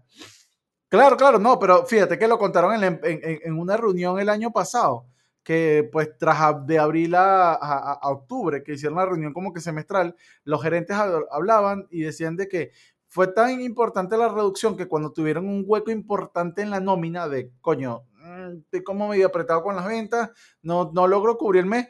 [0.89, 5.05] Claro, claro, no, pero fíjate que lo contaron en, una reunión el año pasado,
[5.43, 10.63] que pues tras de abril a, octubre, que hicieron una reunión como que semestral, los
[10.63, 10.95] gerentes
[11.29, 12.71] hablaban y decían de que
[13.05, 17.51] fue tan importante la reducción que cuando tuvieron un hueco importante en la nómina de,
[17.59, 20.29] coño, mm, estoy como medio apretado con las ventas,
[20.61, 21.89] no, no logro cubrirme,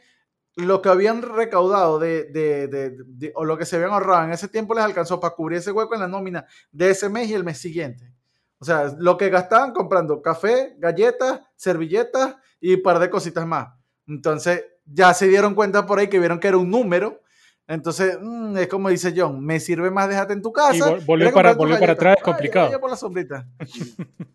[0.58, 4.48] lo que habían recaudado de, de, de, o lo que se habían ahorrado en ese
[4.48, 7.44] tiempo les alcanzó para cubrir ese hueco en la nómina de ese mes y el
[7.44, 8.12] mes siguiente.
[8.60, 13.68] O sea, lo que gastaban comprando café, galletas, servilletas y un par de cositas más.
[14.08, 17.22] Entonces, ya se dieron cuenta por ahí que vieron que era un número.
[17.68, 20.98] Entonces, mm, es como dice John, me sirve más déjate en tu casa.
[20.98, 22.80] Y volver para, volver para atrás es complicado.
[22.80, 23.48] por la sombrita.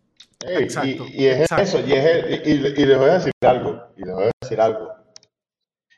[0.47, 1.05] Exacto.
[1.09, 4.31] Y, es eso, y, es, y, les voy a decir algo, y les voy a
[4.41, 5.02] decir algo.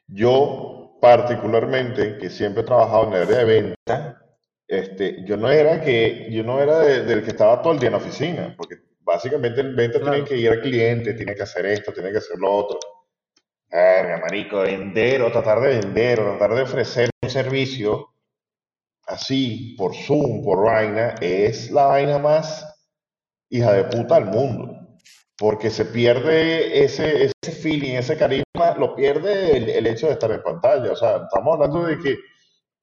[0.07, 4.23] Yo, particularmente, que siempre he trabajado en el área de venta,
[4.67, 7.93] este, yo no era que, yo no era del que estaba todo el día en
[7.93, 11.93] la oficina, porque Básicamente el venta tiene que ir al cliente, tiene que hacer esto,
[11.93, 12.79] tiene que hacer lo otro.
[13.71, 18.15] Ay, marico, vender o tratar de vender o tratar de ofrecer un servicio
[19.07, 22.67] así, por Zoom, por vaina, es la vaina más
[23.51, 24.74] hija de puta del mundo.
[25.37, 30.31] Porque se pierde ese, ese feeling, ese carisma, lo pierde el, el hecho de estar
[30.31, 30.93] en pantalla.
[30.93, 32.17] O sea, estamos hablando de que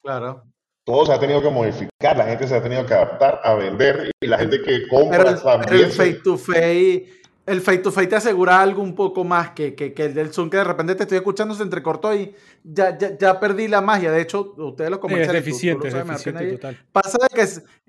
[0.04, 0.44] Claro.
[0.84, 4.12] todo se ha tenido que modificar, la gente se ha tenido que adaptar a vender
[4.20, 5.86] y la gente que compra Pero el, pero también.
[5.86, 7.06] el face to face,
[7.46, 10.34] el face to face te asegura algo un poco más que, que, que el del
[10.34, 13.80] Zoom, que de repente te estoy escuchando, se entrecortó y ya, ya, ya perdí la
[13.82, 14.12] magia.
[14.12, 15.42] De hecho, ustedes los Es comerciales.
[15.44, 16.78] tú- tú deficiente, lo es sabes que deficiente nadie, total.
[16.92, 17.42] Pasa de que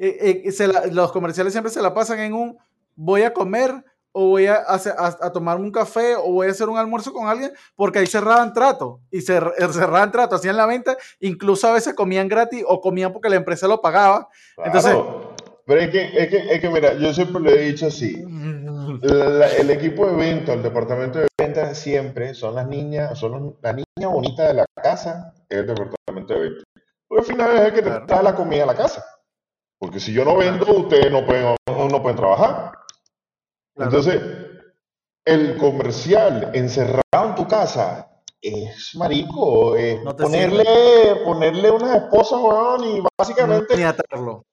[0.07, 2.59] eh, eh, se la- los comerciales siempre se la pasan en un
[2.95, 6.51] voy a comer o voy a, hacer- a, a tomarme un café o voy a
[6.51, 10.57] hacer un almuerzo con alguien porque ahí cerraban trato y cer- eh, cerraban trato, hacían
[10.57, 14.29] la venta, incluso a veces comían gratis o comían porque la empresa lo pagaba.
[14.65, 15.35] Entonces- Claro.
[15.67, 18.23] pero es que, es, que, es que, mira, yo siempre lo he dicho así.
[19.03, 23.33] La- la- el equipo de venta, el departamento de venta siempre son las niñas, son
[23.33, 26.63] los- la niña bonita de la casa, es el departamento de venta.
[27.09, 29.05] Porque al final es el que te trae la comida a la casa.
[29.79, 32.73] Porque si yo no vendo, ustedes no pueden, no pueden trabajar.
[33.75, 33.91] Claro.
[33.97, 34.23] Entonces,
[35.25, 38.09] el comercial encerrado en tu casa
[38.41, 40.65] es marico, es No ponerle,
[41.25, 44.45] ponerle una esposa, weón, y básicamente Ni atarlo.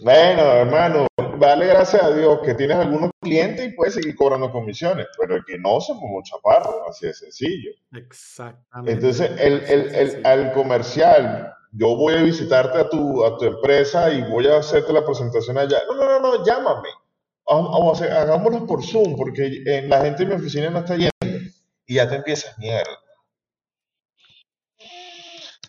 [0.00, 1.06] bueno, hermano,
[1.38, 5.44] dale gracias a Dios que tienes algunos clientes y puedes seguir cobrando comisiones, pero el
[5.44, 7.70] que no somos un chaparro, así de sencillo.
[7.92, 8.92] Exactamente.
[8.92, 14.12] Entonces, el, el, el- al comercial, yo voy a visitarte a tu, a tu empresa
[14.12, 15.78] y voy a hacerte la presentación allá.
[15.88, 16.88] No, no, no, no, llámame.
[17.48, 20.80] Vamos vamos a hacer- hagámoslo por Zoom, porque eh, la gente en mi oficina no
[20.80, 21.10] está yendo.
[21.86, 22.98] Y ya te empiezas mierda.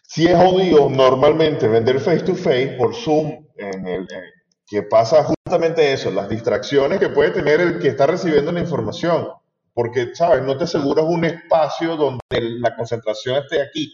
[0.08, 4.24] Si es jodido normalmente vender face to face por Zoom, en el, en-
[4.68, 9.30] que pasa justamente eso, las distracciones que puede tener el que está recibiendo la información,
[9.74, 10.44] porque, ¿sabes?
[10.44, 12.20] No te aseguras un espacio donde
[12.60, 13.92] la concentración esté aquí,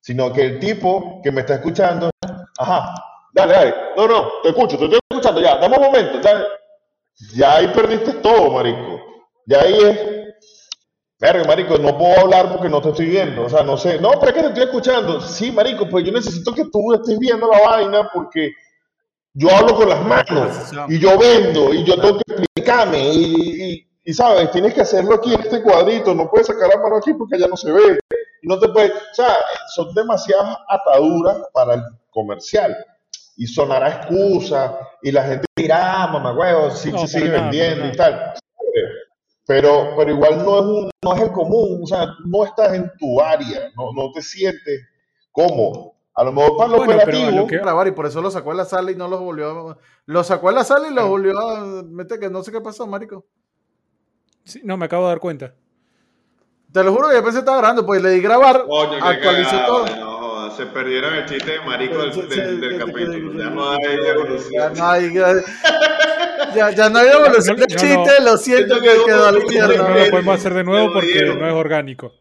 [0.00, 2.10] sino que el tipo que me está escuchando,
[2.58, 2.94] ajá,
[3.32, 6.44] dale, dale, no, no, te escucho, te estoy escuchando, ya, dame un momento, dale.
[7.34, 9.00] Ya ahí perdiste todo, marico.
[9.46, 9.98] Ya ahí es,
[11.18, 13.44] Verga, marico, no puedo hablar porque no te estoy viendo.
[13.44, 13.98] O sea, no sé.
[13.98, 15.20] No, pero es que te estoy escuchando.
[15.22, 18.52] Sí, marico, pues yo necesito que tú estés viendo la vaina porque
[19.32, 23.86] yo hablo con las manos y yo vendo y yo tengo que explicarme y, y-
[24.04, 26.14] y, sabes, tienes que hacerlo aquí en este cuadrito.
[26.14, 27.98] No puedes sacar la mano aquí porque ya no se ve.
[28.42, 29.36] Y no te puedes, o sea,
[29.74, 32.76] son demasiadas ataduras para el comercial.
[33.36, 37.28] Y sonará excusa y la gente dirá, ah, mamá huevo, sí, No, sí para sigue
[37.28, 38.32] nada, vendiendo y tal.
[39.46, 42.90] Pero, pero igual no es, un- no es el común, o sea, no estás en
[42.98, 44.80] tu área, no, no te sientes
[45.30, 45.92] cómodo.
[46.14, 48.30] A lo mejor para lo Bueno, pero operativo, lo que- grabar y por eso lo
[48.30, 49.78] sacó de la sala y no los volvió a...
[50.06, 51.08] Lo sacó de la sala y lo Claro.
[51.10, 53.24] volvió a meter, que no sé qué pasó, marico.
[54.44, 55.54] Sí, no, me acabo de dar cuenta.
[56.72, 59.04] Te lo juro que yo pensé que estaba grabando, pues le di grabar, Coño, qué
[59.08, 59.84] actualizó todo.
[60.56, 63.32] Se perdieron el chiste de marico del, del- del capítulo.
[63.38, 64.72] Ya no hay Ya evolución.
[64.76, 65.12] no hay,
[66.54, 69.32] ya, ya no hay evolución No, de no, chiste, lo siento que quedó quedó a
[69.32, 69.88] la muy No, izquierda.
[69.88, 72.12] no lo podemos hacer de nuevo porque no es orgánico.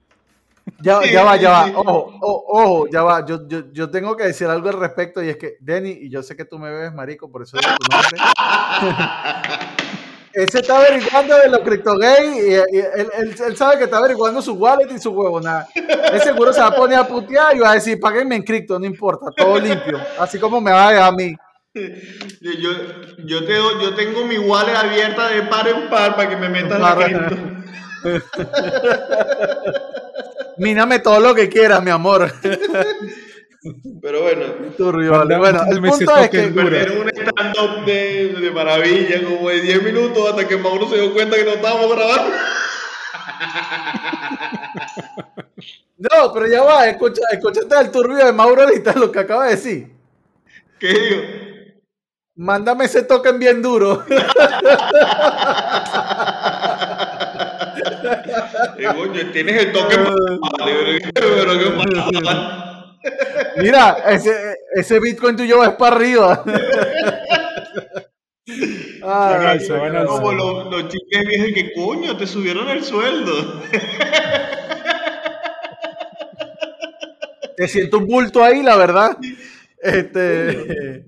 [0.82, 1.72] Ya, ya va, ya va.
[1.76, 3.24] Ojo, ojo, ojo, ya va.
[3.26, 6.24] Yo, yo, yo tengo que decir algo al respecto y es que, Denny, y yo
[6.24, 8.18] sé que tú me ves, marico, por eso digo tu nombre.
[10.36, 14.42] Ese está averiguando de los criptogay y, y él, él- él sabe que está averiguando
[14.42, 15.68] su wallet y su huevonada.
[15.74, 18.78] Él seguro se va a poner a putear y va a decir, páguenme en cripto,
[18.78, 20.00] no importa, todo limpio.
[20.20, 21.36] Así como me va a dejar a mí.
[21.74, 22.70] Yo,
[23.26, 26.80] yo, tengo, yo tengo mi wallet abierta de par en par para que me metas
[26.80, 27.36] la cripto.
[30.58, 32.32] Míname todo lo que quieras, mi amor.
[34.02, 34.44] Pero bueno,
[34.78, 35.38] Turbio, vale.
[35.38, 39.62] Manda- Bueno, el punto es que token perdieron un stand-up de, de maravilla, como de
[39.62, 42.36] 10 minutos, hasta que Mauro se dio cuenta que no estábamos grabando.
[45.98, 49.52] No, pero ya va, escucha, escúchate el turbio de Mauro ahorita lo que acaba de
[49.52, 49.88] decir.
[50.78, 51.22] ¿Qué digo?
[52.36, 54.04] Mándame ese token bien duro.
[58.78, 59.96] Eh, coño, tienes el toque.
[59.98, 62.75] Vale, pero ¿qué pasa?
[63.58, 66.44] Mira, ese, ese Bitcoin tuyo va para arriba.
[69.02, 70.06] Van alza.
[70.06, 73.62] Como los, los chistes viejos que coño, te subieron el sueldo.
[77.58, 79.18] te siento un bulto ahí, la verdad.
[79.78, 81.06] Este.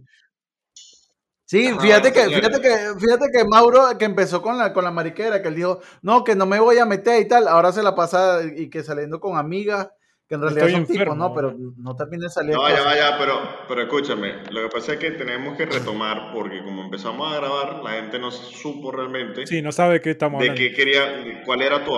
[1.45, 5.41] Sí, fíjate que, fíjate que, fíjate que Mauro, que empezó con la, con la mariquera,
[5.41, 7.95] que él dijo, no, que no me voy a meter y tal, ahora se la
[7.95, 9.87] pasa y que saliendo con amigas,
[10.27, 11.33] que en realidad son tipos, ¿no?
[11.33, 12.55] Pero no termina de salir.
[12.55, 16.63] No, ya vaya, pero, pero escúchame, lo que pasa es que tenemos que retomar, porque
[16.63, 19.47] como empezamos a grabar, la gente no supo realmente.
[19.47, 20.61] Sí, no sabe qué estamos hablando.
[20.61, 21.93] De qué quería, cuál era tu,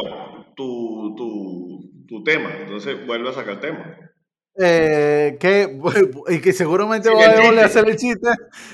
[0.56, 2.52] tu, tu, tu tema.
[2.60, 4.10] Entonces vuelve a sacar el tema.
[4.62, 5.80] Eh, que,
[6.28, 8.30] y que seguramente voy a hacer el chiste,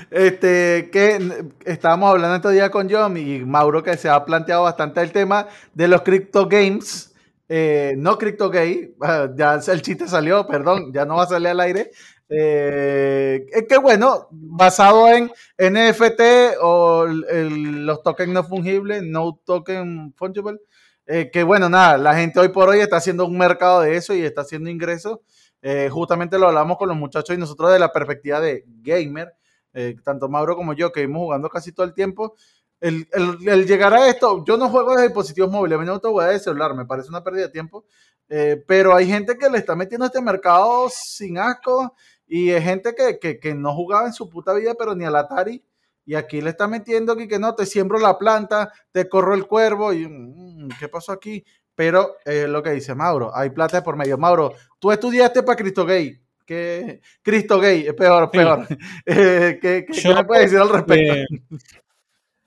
[0.09, 1.19] este, que
[1.63, 5.47] estábamos hablando este día con John y Mauro que se ha planteado bastante el tema
[5.75, 7.14] de los crypto games,
[7.47, 8.95] eh, no crypto gay,
[9.35, 11.91] ya el chiste salió, perdón, ya no va a salir al aire,
[12.29, 16.21] eh, que bueno, basado en NFT
[16.61, 20.59] o los tokens no fungibles, no token fungible,
[21.05, 24.13] eh, que bueno, nada, la gente hoy por hoy está haciendo un mercado de eso
[24.13, 25.19] y está haciendo ingresos
[25.67, 29.33] eh, justamente lo hablamos con los muchachos y nosotros de la perspectiva de gamer,
[29.73, 32.35] eh, tanto Mauro como yo, que vimos jugando casi todo el tiempo.
[32.85, 36.23] El, llegar a esto, yo no juego de dispositivos móviles, a mí no te voy
[36.23, 37.85] a de celular, me parece una pérdida de tiempo,
[38.29, 41.95] eh, pero hay gente que le está metiendo a este mercado sin asco
[42.27, 45.63] y hay gente que, que, no jugaba en su puta vida, pero ni al Atari,
[46.05, 49.47] y aquí le está metiendo aquí que no, te siembro la planta, te corro el
[49.47, 51.43] cuervo, y mm, ¿qué pasó aquí?
[51.75, 54.17] pero es lo que dice Mauro, hay plata por medio.
[54.17, 56.21] Mauro, tú estudiaste para Cristo Gay.
[56.45, 57.01] ¿Qué?
[57.21, 58.65] Cristo Gay, es peor, peor.
[59.05, 61.13] Eh, ¿Qué, me puedes decir al respecto?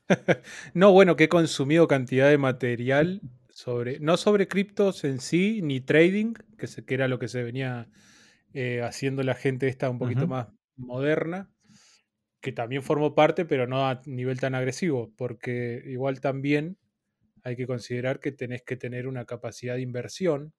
[0.75, 5.81] no, bueno, que he consumido cantidad de material sobre, no sobre criptos en sí, ni
[5.81, 7.89] trading, que, se, que era lo que se venía
[8.55, 11.51] eh, haciendo la gente esta un poquito más moderna,
[12.41, 16.79] que también formó parte, pero no a nivel tan agresivo, porque igual también
[17.43, 20.53] hay que considerar que tenés que tener una capacidad de inversión.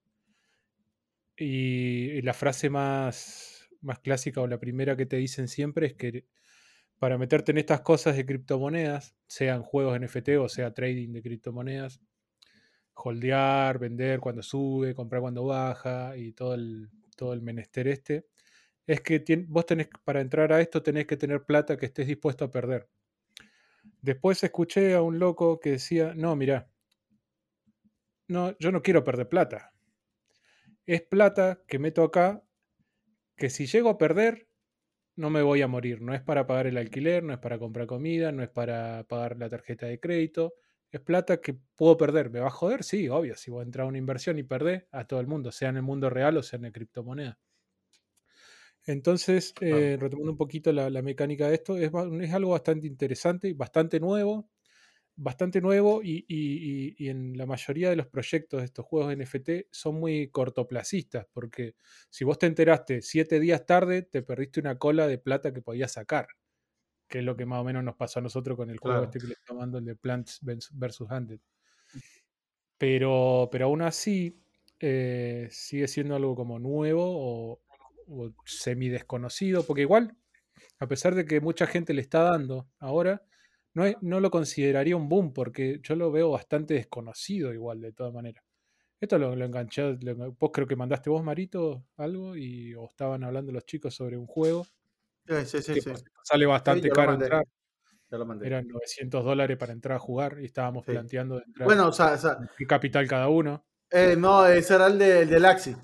[1.36, 6.26] Y, la frase más, más clásica o la primera que te dicen siempre es que
[7.00, 11.98] para meterte en estas cosas de criptomonedas, sean juegos NFT o sea trading de criptomonedas,
[12.92, 18.26] holdear, vender cuando sube, comprar cuando baja y todo el, todo el menester este,
[18.86, 22.44] es que vos tenés, para entrar a esto tenés que tener plata que estés dispuesto
[22.44, 22.86] a perder.
[24.02, 26.68] Después escuché a un loco que decía, no, mira,
[28.28, 29.72] no, yo no quiero perder plata.
[30.84, 32.44] Es plata que meto acá,
[33.38, 34.49] que si llego a perder,
[35.20, 36.00] no me voy a morir.
[36.00, 39.36] No es para pagar el alquiler, no es para comprar comida, no es para pagar
[39.38, 40.54] la tarjeta de crédito.
[40.90, 42.30] Es plata que puedo perder.
[42.30, 42.82] ¿Me va a joder?
[42.82, 43.36] Sí, obvio.
[43.36, 45.76] Si voy a entrar a una inversión y perder a todo el mundo, sea en
[45.76, 47.38] el mundo real o sea en la criptomoneda.
[48.86, 54.00] Entonces, eh, retomando un poquito la, mecánica de esto, es, es, algo bastante interesante, bastante
[54.00, 54.48] nuevo
[55.22, 60.28] bastante nuevo y, en la mayoría de los proyectos de estos juegos NFT son muy
[60.28, 61.74] cortoplacistas, porque
[62.08, 65.92] si vos te enteraste siete días tarde, te perdiste una cola de plata que podías
[65.92, 66.26] sacar,
[67.06, 69.18] que es lo que más o menos nos pasó a nosotros con el juego este
[69.18, 71.00] que le estamos dando, el de Plants vs.
[71.02, 71.40] Hunted.
[72.78, 74.42] Pero, pero aún así,
[74.78, 77.60] eh, sigue siendo algo como nuevo o,
[78.08, 80.16] o semi desconocido, porque igual,
[80.78, 83.22] a pesar de que mucha gente le está dando ahora,
[83.74, 88.12] no, no lo consideraría un boom porque yo lo veo bastante desconocido igual de todas
[88.12, 88.44] maneras.
[89.00, 89.96] Esto lo, lo enganché,
[90.38, 94.26] vos creo que mandaste vos, Marito, algo, y o estaban hablando los chicos sobre un
[94.26, 94.66] juego.
[95.26, 97.46] Sí, sí, sí, Sale bastante caro entrar.
[98.42, 102.18] Eran 900 dólares para entrar a jugar y estábamos planteando bueno, o sea,
[102.58, 103.64] qué capital cada uno.
[103.90, 105.76] Eh, no, ese era el, de, el del Axis.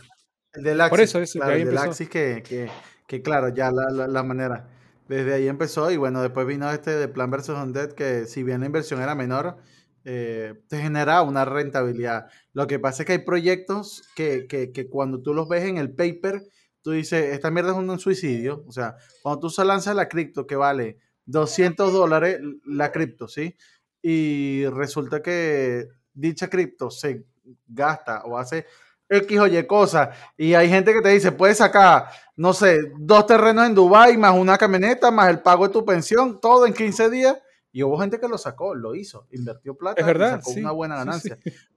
[0.52, 0.90] El del Axis.
[0.90, 2.68] Por eso, es el del Axis que, que,
[3.06, 4.68] que, claro, ya la, la, la manera.
[5.08, 7.50] Desde ahí empezó y bueno, después vino este de Plan vs.
[7.50, 9.56] Undead que si bien la inversión era menor,
[10.04, 12.26] eh, te genera una rentabilidad.
[12.52, 15.78] Lo que pasa es que hay proyectos que, que, que, cuando tú los ves en
[15.78, 16.42] el paper,
[16.82, 18.64] tú dices, esta mierda es un suicidio.
[18.66, 23.56] O sea, cuando tú se lanzas la cripto que vale 200 dólares, la cripto, ¿sí?
[24.02, 27.26] Y resulta que dicha cripto se
[27.66, 28.66] gasta o hace
[29.08, 30.16] X o Y cosas.
[30.36, 34.34] Y hay gente que te dice, puedes sacar, no sé, dos terrenos en Dubai más
[34.34, 37.36] una camioneta, más el pago de tu pensión, todo en 15 días.
[37.72, 40.96] Y hubo gente que lo sacó, lo hizo, invirtió plata, es verdad, sacó una buena
[40.96, 41.38] ganancia.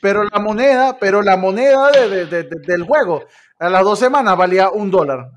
[0.00, 3.24] Pero la moneda, pero la moneda del juego,
[3.58, 5.30] a las dos semanas valía un dólar.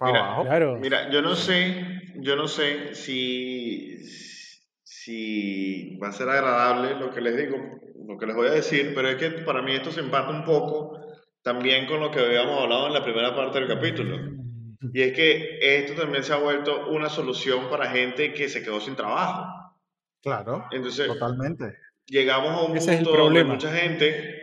[0.00, 0.76] Mira, claro.
[0.76, 3.98] mira, yo no sé, yo no sé si,
[4.84, 7.56] si va a ser agradable lo que les digo,
[8.06, 10.44] lo que les voy a decir, pero es que para mí esto se empata un
[10.44, 10.98] poco
[11.42, 14.18] también con lo que habíamos hablado en la primera parte del capítulo.
[14.92, 18.80] Y es que esto también se ha vuelto una solución para gente que se quedó
[18.80, 19.46] sin trabajo.
[20.22, 21.76] Claro, Entonces, totalmente.
[22.06, 24.42] Llegamos a un punto donde mucha gente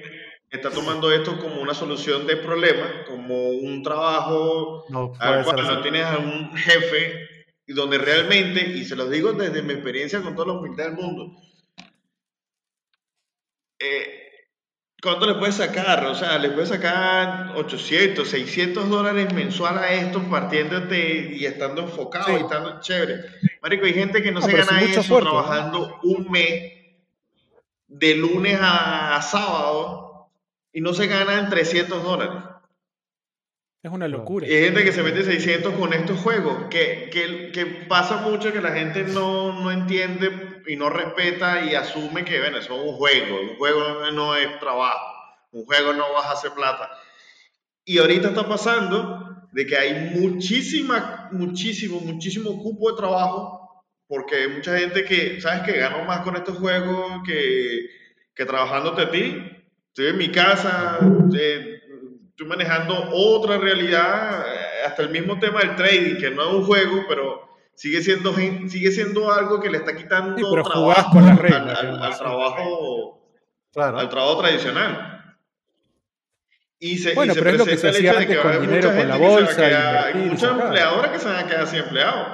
[0.50, 4.86] está tomando esto como una solución de problema, como un trabajo
[5.20, 7.28] al cual no tienes a un jefe
[7.66, 10.96] y donde realmente, y se lo digo desde mi experiencia con toda la humildad del
[10.96, 11.36] mundo,
[13.80, 14.28] eh,
[15.02, 16.06] ¿Cuánto le puedes sacar?
[16.08, 22.32] O sea, le puedes sacar 800, 600 dólares mensual a esto partiéndote y estando enfocado
[22.32, 23.26] y estando chévere.
[23.62, 26.74] Marico, hay gente que no, se gana eso trabajando un mes
[27.88, 30.32] de lunes a, sábado
[30.74, 32.44] y no se gana en 300 dólares.
[33.88, 34.46] Es una locura.
[34.46, 38.52] Y hay gente que se mete 600 con estos juegos, que, que, que pasa mucho
[38.52, 42.82] que la gente no, no entiende y no respeta y asume que, bueno, eso es
[42.82, 45.06] un juego, un juego no es trabajo,
[45.52, 46.90] un juego no vas a hacer plata.
[47.86, 54.48] Y ahorita está pasando de que hay muchísima, muchísimo, muchísimo cupo de trabajo, porque hay
[54.50, 55.62] mucha gente que, ¿sabes?
[55.62, 57.88] Que gano más con estos juegos que,
[58.36, 59.50] que trabajándote a ti.
[59.88, 61.00] Estoy en mi casa,
[61.40, 61.77] eh,
[62.38, 66.66] estoy manejando otra realidad, eh, hasta el mismo tema del trading, que no es un
[66.66, 71.80] juego, pero sigue siendo, sigue siendo algo que le está quitando trabajo con las reglas,
[71.80, 73.28] al, trabajo,
[73.76, 75.36] al trabajo tradicional.
[76.78, 80.06] Y se, bueno, pero es lo que se hacía antes con dinero con la bolsa.
[80.06, 82.28] hay muchos empleadores que se van a quedar sin empleados.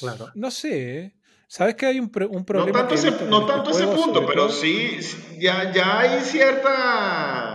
[0.00, 0.32] Claro.
[0.34, 1.14] No sé, ¿eh?
[1.52, 2.72] ¿Sabes que hay un, un problema?
[2.72, 4.98] No tanto, ese, no tanto ese punto, pero sí,
[5.38, 7.51] ya, ya hay cierta,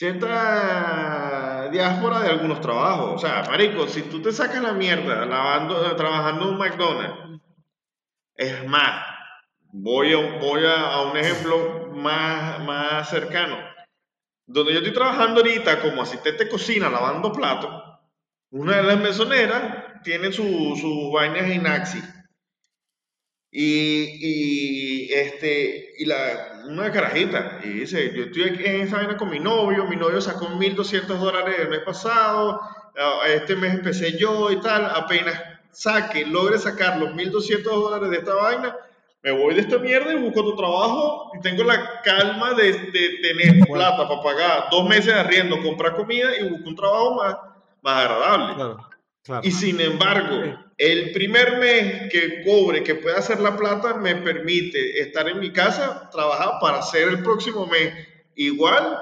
[0.00, 3.16] cierta diáspora de algunos trabajos.
[3.16, 7.42] O sea, marico, si tú te sacas la mierda lavando, trabajando en un McDonald's,
[8.34, 9.04] es más,
[9.74, 13.58] voy a, voy a, un ejemplo más, más cercano.
[14.46, 17.70] Donde yo estoy trabajando ahorita como asistente de cocina lavando platos,
[18.52, 22.00] una de las mesoneras tiene sus su vainas en Axi.
[23.52, 29.16] Y, y, este, y la, una carajita, y dice, yo estoy aquí en esa vaina
[29.16, 32.60] con mi novio, mi novio sacó 1.200 dólares el mes pasado,
[33.26, 35.40] este mes empecé yo y tal, apenas
[35.72, 38.76] saque, logre sacar los 1.200 dólares de esta vaina,
[39.22, 43.18] me voy de esta mierda y busco otro trabajo y tengo la calma de, de
[43.22, 47.36] tener plata para pagar dos meses de arriendo, comprar comida y busco un trabajo más,
[47.82, 48.82] más agradable.
[49.42, 55.00] Y sin embargo, el primer mes que cobre, que pueda hacer la plata, me permite
[55.00, 57.92] estar en mi casa, trabajar para hacer el próximo mes
[58.34, 58.98] igual,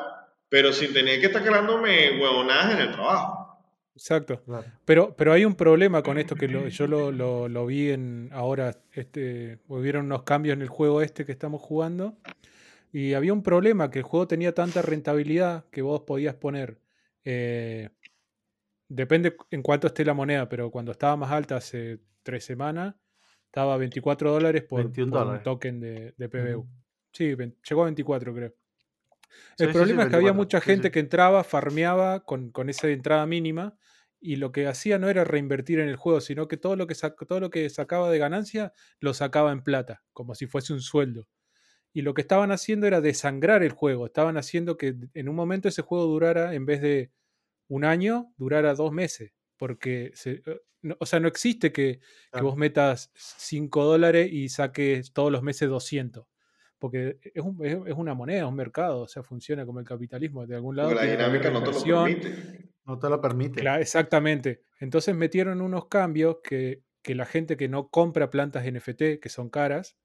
[0.49, 3.49] pero sin tener que estar quedándome huevonadas en el trabajo.
[3.95, 4.43] Exacto.
[4.85, 7.11] Pero, pero hay un problema con esto que yo lo,
[7.49, 12.17] lo, vi en ahora, este, hubieron unos cambios en el juego este que estamos jugando.
[12.93, 16.79] Y había un problema, que el juego tenía tanta rentabilidad que vos podías poner
[17.25, 17.91] eh,
[18.89, 22.95] Depende en cuánto esté la moneda, pero cuando estaba más alta hace tres semanas,
[23.45, 26.69] estaba a 24 dólares por, un token de, de PBU.
[27.13, 27.35] Sí,
[27.69, 28.55] llegó a 24 creo.
[29.59, 33.77] El problema es que había mucha gente que entraba, farmeaba con, con, esa entrada mínima
[34.21, 36.95] y lo que hacía no era reinvertir en el juego, sino que todo lo que,
[37.27, 41.29] todo lo que sacaba de ganancia lo sacaba en plata, como si fuese un sueldo.
[41.93, 45.69] Y lo que estaban haciendo era desangrar el juego, estaban haciendo que en un momento
[45.69, 47.11] ese juego durara, en vez de
[47.69, 50.61] un año durara dos meses, porque, se, eh,
[50.99, 52.01] o sea, no existe que,
[52.41, 56.27] vos metas 5 dólares y saques todos los meses 200,
[56.79, 60.57] porque es, es, una moneda, es un mercado, o sea, funciona como el capitalismo, de
[60.57, 60.95] algún lado.
[60.95, 62.73] la dinámica no te lo permite.
[62.85, 63.81] No te lo permite.
[63.81, 64.63] exactamente.
[64.81, 69.51] Entonces metieron unos cambios que, que, la gente que no compra plantas NFT, que son
[69.51, 69.99] caras,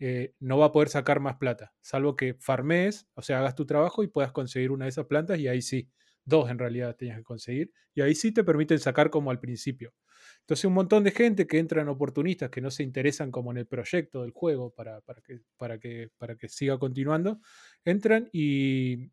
[0.00, 3.66] eh, no va a poder sacar más plata, salvo que farmes, o sea, hagas tu
[3.66, 5.88] trabajo y puedas conseguir una de esas plantas y ahí sí
[6.28, 9.94] dos en realidad tenías que conseguir, y ahí sí te permiten sacar como al principio.
[10.40, 13.66] Entonces un montón de gente que entran oportunistas que no se interesan como en el
[13.66, 17.40] proyecto del juego para, para, que, para, que, para que siga continuando,
[17.84, 19.10] entran y,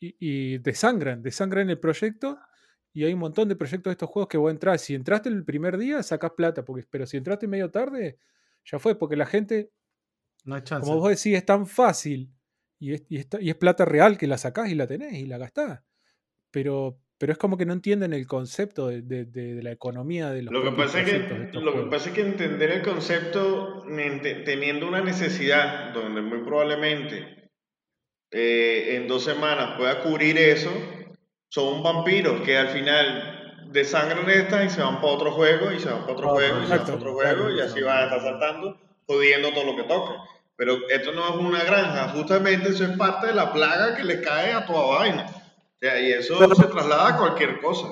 [0.00, 2.38] y, desangran, desangran el proyecto
[2.92, 4.78] y hay un montón de proyectos de estos juegos que vos entrar.
[4.78, 8.18] Si entraste el primer día, sacás plata, porque, pero si entraste medio tarde,
[8.64, 9.72] ya fue, porque la gente,
[10.44, 10.86] no hay chance.
[10.86, 12.32] como vos decís, es tan fácil
[12.78, 15.38] y es, y, y es plata real que la sacás y la tenés y la
[15.38, 15.80] gastás
[16.50, 20.52] pero, pero es como que no entienden el concepto de, de, la economía de los
[20.52, 23.84] lo que pasa es que Lo que pasa es que entender el concepto
[24.44, 27.50] teniendo una necesidad donde muy probablemente
[28.30, 30.70] eh, en dos semanas pueda cubrir eso,
[31.48, 35.88] son vampiros que al final desangran estas y se van para otro juego y se
[35.88, 38.20] van para otro juego y se van para otro juego y así van a estar
[38.20, 40.14] saltando, jodiendo todo lo que toque.
[40.56, 44.20] Pero esto no es una granja, justamente eso es parte de la plaga que le
[44.20, 45.37] cae a toda vaina
[45.80, 47.88] y eso se traslada a cualquier cosa.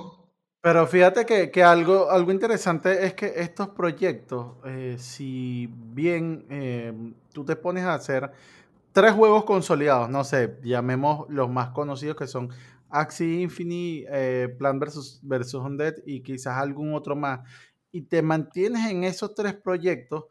[0.60, 6.92] Pero fíjate que, algo, algo interesante es que estos proyectos, eh, si bien eh,
[7.32, 8.32] tú te pones a hacer
[8.90, 12.50] tres juegos consolidados, no sé, llamemos los más conocidos que son
[12.88, 17.48] Axie Infinity, eh, Plan versus, versus Undead y quizás algún otro más,
[17.92, 20.24] y te mantienes en esos tres proyectos,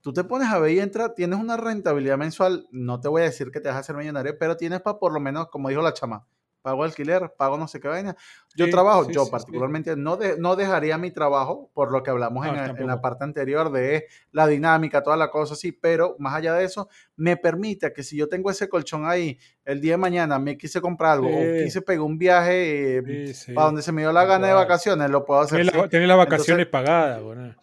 [0.00, 3.26] tú te pones a ver y entra, tienes una rentabilidad mensual, no te voy a
[3.26, 5.82] decir que te vas a hacer millonario, pero tienes para por lo menos, como dijo
[5.82, 6.26] la chama,
[6.66, 8.16] pago alquiler, pago no sé qué vaina.
[8.56, 13.00] Yo trabajo, yo particularmente No, no dejaría mi trabajo por lo que hablamos en, la
[13.00, 17.36] parte anterior de la dinámica, toda la cosa así, pero más allá de eso, me
[17.36, 21.12] permite que si yo tengo ese colchón ahí, el día de mañana me quise comprar
[21.12, 24.54] algo o quise pegar un viaje eh, para donde se me dio la gana de
[24.54, 25.70] vacaciones, lo puedo hacer.
[25.88, 27.54] Tener, las vacaciones pagadas, bueno.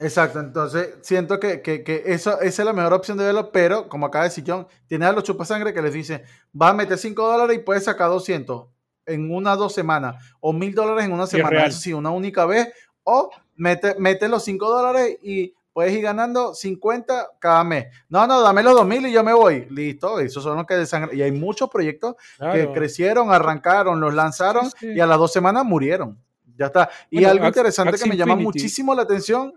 [0.00, 1.62] Exacto, entonces siento que,
[2.06, 5.06] eso, esa es la mejor opción de verlo, pero como acaba de decir John, tiene
[5.06, 6.24] a los chupasangre que les dice,
[6.60, 8.66] va a meter 5 dólares y puedes sacar 200
[9.06, 12.68] en una dos semanas, o 1000 dólares en una semana, eso sí, una única vez,
[13.04, 17.86] o mete, mete los 5 dólares y puedes ir ganando 50 cada mes.
[18.08, 19.66] No, no, dame los 2000 y yo me voy.
[19.70, 21.16] Listo, esos son los que desangran.
[21.16, 22.16] Y hay muchos proyectos
[22.52, 26.18] que crecieron, arrancaron, los lanzaron y a las dos semanas murieron.
[26.56, 26.90] Ya está.
[27.10, 29.52] Y algo interesante que me llama muchísimo la atención.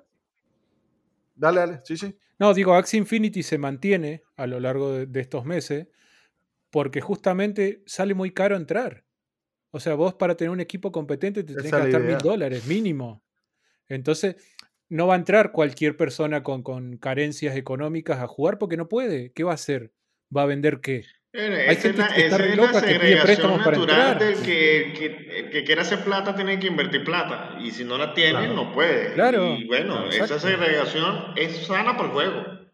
[1.35, 2.17] Dale, dale, sí, sí.
[2.39, 5.87] No, digo, Axie Infinity se mantiene a lo largo de, estos meses
[6.69, 9.05] porque justamente sale muy caro entrar.
[9.71, 13.23] O sea, vos para tener un equipo competente te tenés que gastar mil dólares mínimo.
[13.87, 14.35] Entonces,
[14.89, 19.31] no va a entrar cualquier persona con, con, carencias económicas a jugar porque no puede.
[19.31, 19.93] ¿Qué va a hacer?
[20.35, 21.05] ¿Va a vender qué?
[21.37, 24.19] Hay gente que está loca que pide préstamos para entrar.
[24.19, 27.57] Del que, que, que, quiere hacer plata tiene que invertir plata.
[27.59, 29.13] Y si no la tiene, no puede.
[29.13, 29.55] Claro.
[29.55, 32.65] Y bueno, esa segregación es sana para el juego.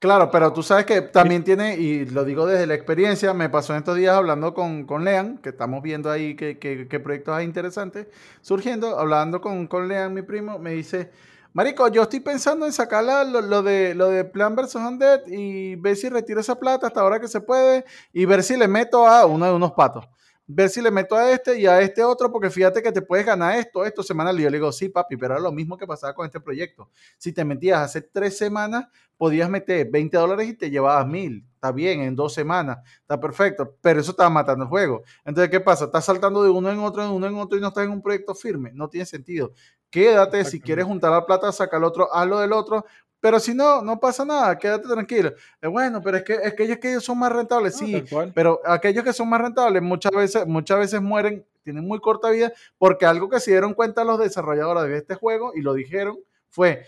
[0.00, 3.74] Claro, pero tú sabes que también tiene, y lo digo desde la experiencia, me pasó
[3.74, 7.44] en estos días hablando con, con Lean, que estamos viendo ahí qué, qué, proyectos hay
[7.44, 8.06] interesantes
[8.40, 11.10] surgiendo, hablando con, con Lean, mi primo, me dice,
[11.52, 14.76] Marico, yo estoy pensando en sacar lo, de, lo de Plan vs.
[14.76, 18.56] Undead y ver si retiro esa plata hasta ahora que se puede y ver si
[18.56, 20.04] le meto a uno de unos patos.
[20.46, 23.26] Ver si le meto a este y a este otro, porque fíjate que te puedes
[23.26, 24.38] ganar esto, esto semanal.
[24.38, 26.88] Y yo le digo, sí, papi, pero era lo mismo que pasaba con este proyecto.
[27.18, 28.86] Si te metías hace tres semanas,
[29.16, 31.44] podías meter 20 dólares y te llevabas mil.
[31.54, 35.02] Está bien, en dos semanas, está perfecto, pero eso estaba matando el juego.
[35.24, 35.84] Entonces, ¿qué pasa?
[35.84, 38.02] Estás saltando de uno en otro, de uno en otro y no estás en un
[38.02, 38.70] proyecto firme.
[38.72, 39.52] No tiene sentido
[39.90, 42.84] quédate, si quieres juntar la plata, saca el otro, hazlo del otro,
[43.20, 45.32] pero si no, no pasa nada, quédate tranquilo.
[45.62, 48.02] bueno, pero es que, es que ellos, que ellos son más rentables, sí,
[48.34, 52.52] pero aquellos que son más rentables muchas veces, muchas veces mueren, tienen muy corta vida,
[52.78, 56.18] porque algo que se dieron cuenta los desarrolladores de este juego, y lo dijeron,
[56.48, 56.84] fue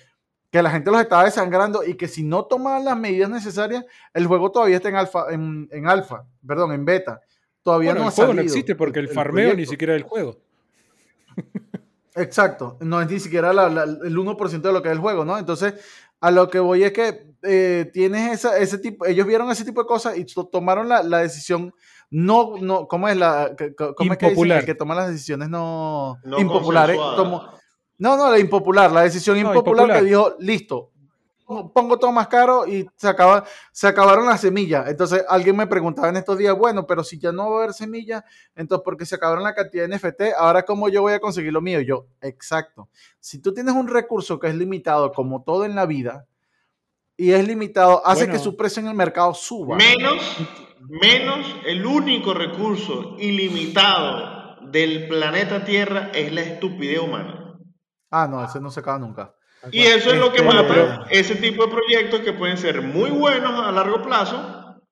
[0.50, 4.26] que la gente los estaba desangrando y que si no tomaban las medidas necesarias, el
[4.26, 7.20] juego todavía está en alfa, en, en alfa, perdón, en beta.
[7.62, 10.36] Todavía no el juego no existe porque el, farmeo ni siquiera es el juego.
[12.14, 15.38] Exacto, no es ni siquiera el 1% de lo que es el juego, ¿no?
[15.38, 15.74] Entonces,
[16.20, 19.82] a lo que voy es que eh, tienes esa, ese tipo, ellos vieron ese tipo
[19.82, 21.74] de cosas y tomaron la, decisión
[22.10, 24.58] no, no, ¿cómo es la, cómo impopular.
[24.58, 26.96] Es que, que toma las decisiones no, impopulares?
[26.96, 30.90] no, no, la impopular, la decisión impopular, impopular, que dijo, listo,
[31.74, 34.88] pongo todo más caro y se, acaba, se acabaron las semillas.
[34.88, 37.74] Entonces alguien me preguntaba en estos días, bueno, pero si ya no va a haber
[37.74, 38.24] semillas,
[38.54, 41.60] entonces porque se acabaron la cantidad de NFT, ahora cómo yo voy a conseguir lo
[41.60, 41.80] mío.
[41.80, 42.88] Yo, exacto.
[43.20, 46.26] Si tú tienes un recurso que es limitado, como todo en la vida,
[47.16, 49.76] y es limitado, hace que su precio en el mercado suba.
[49.76, 50.18] Menos,
[50.88, 57.58] menos el único recurso ilimitado del planeta Tierra es la estupidez humana.
[58.10, 59.34] Ah, no, ese no se acaba nunca.
[59.70, 63.10] Y eso es lo que este, mata ese tipo de proyectos que pueden ser muy
[63.10, 64.82] buenos a largo plazo,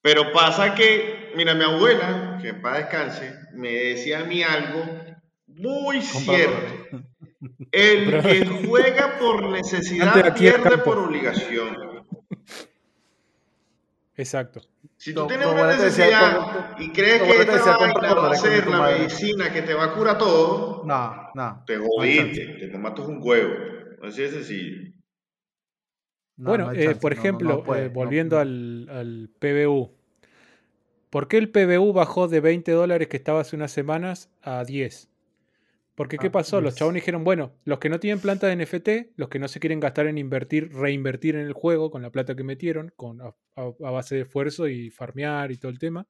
[0.00, 4.84] pero pasa que, mira, mi abuela, que para descanse, me decía a mí algo
[5.46, 6.98] muy cierto.
[7.70, 12.06] El que juega por necesidad pierde por obligación.
[14.16, 14.60] Exacto.
[14.96, 19.52] Si tú tienes una necesidad y crees que esta vaina va a ser la medicina
[19.52, 23.71] que te va a curar todo, no, no, te jodiste, te matas un huevo.
[24.02, 24.92] Así es sencillo.
[26.36, 29.96] bueno, eh, por ejemplo, eh, volviendo al, al, PBU.
[31.08, 35.08] ¿Por qué el PBU bajó de 20 dólares que estaba hace unas semanas a 10?
[35.94, 36.60] Porque ¿qué ah, pasó?
[36.60, 39.60] Los chabones dijeron, bueno, los que no tienen planta de NFT, los que no se
[39.60, 43.34] quieren gastar en invertir, reinvertir en el juego con la plata que metieron, con, a,
[43.78, 46.08] base de esfuerzo y farmear y todo el tema,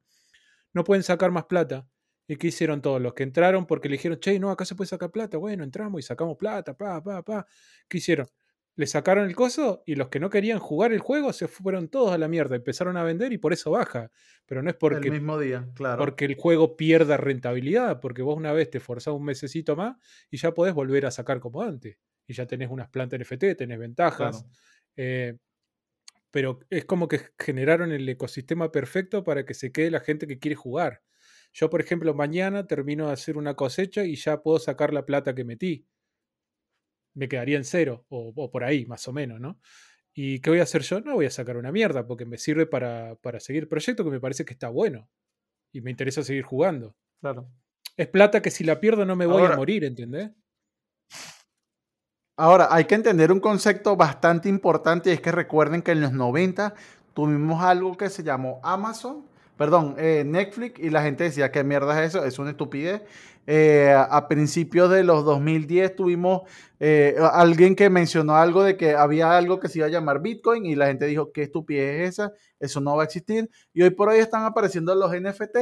[0.73, 1.87] no pueden sacar más plata.
[2.27, 3.01] ¿Y qué hicieron todos?
[3.01, 5.37] Los que entraron porque le dijeron, che, no, acá se puede sacar plata.
[5.37, 7.45] Bueno, entramos y sacamos plata, pa, pa, pa.
[7.87, 8.27] ¿Qué hicieron?
[8.75, 12.11] Le sacaron el coso y los que no querían jugar el juego se fueron todos
[12.11, 12.55] a la mierda.
[12.55, 14.09] Empezaron a vender y por eso baja.
[14.45, 15.09] Pero no es porque.
[15.09, 15.99] El mismo día, claro.
[15.99, 17.99] Porque el juego pierda rentabilidad.
[17.99, 19.97] Porque vos una vez te forzás un mesecito más
[20.31, 21.97] y ya podés volver a sacar como antes.
[22.25, 24.45] Y ya tenés unas plantas NFT, tenés ventajas.
[24.95, 25.37] Eh,
[26.31, 30.39] pero es como que generaron el ecosistema perfecto para que se quede la gente que
[30.39, 31.03] quiere jugar.
[31.53, 35.35] Yo, por ejemplo, mañana termino de hacer una cosecha y ya puedo sacar la plata
[35.35, 35.87] que metí.
[37.15, 39.59] me quedaría en cero o, por ahí, más o menos, ¿no?
[40.15, 40.99] ¿Y qué voy a hacer yo?
[41.01, 44.11] No voy a sacar una mierda porque me sirve para, para seguir el proyecto que
[44.11, 45.09] me parece que está bueno
[45.71, 46.95] y me interesa seguir jugando.
[47.21, 47.47] Claro.
[47.95, 50.31] Es plata que si la pierdo no me voy a morir, ¿entendés?
[52.35, 56.13] Ahora, hay que entender un concepto bastante importante y es que recuerden que en los
[56.13, 56.73] 90
[57.13, 59.27] tuvimos algo que se llamó Amazon,
[59.57, 62.25] perdón, eh, Netflix y la gente decía, ¿qué mierda es eso?
[62.25, 63.01] Es una estupidez.
[63.45, 66.43] Eh, a principios de los 2010 tuvimos
[66.79, 70.65] eh, alguien que mencionó algo de que había algo que se iba a llamar Bitcoin
[70.65, 72.31] y la gente dijo, ¿qué estupidez es esa?
[72.59, 73.49] Eso no va a existir.
[73.73, 75.57] Y hoy por hoy están apareciendo los NFT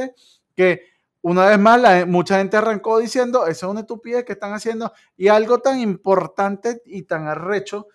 [0.54, 0.82] que
[1.22, 4.92] una vez más, mucha gente arrancó diciendo, eso es una estupidez que están haciendo.
[5.16, 7.86] Y algo tan importante y tan arrecho,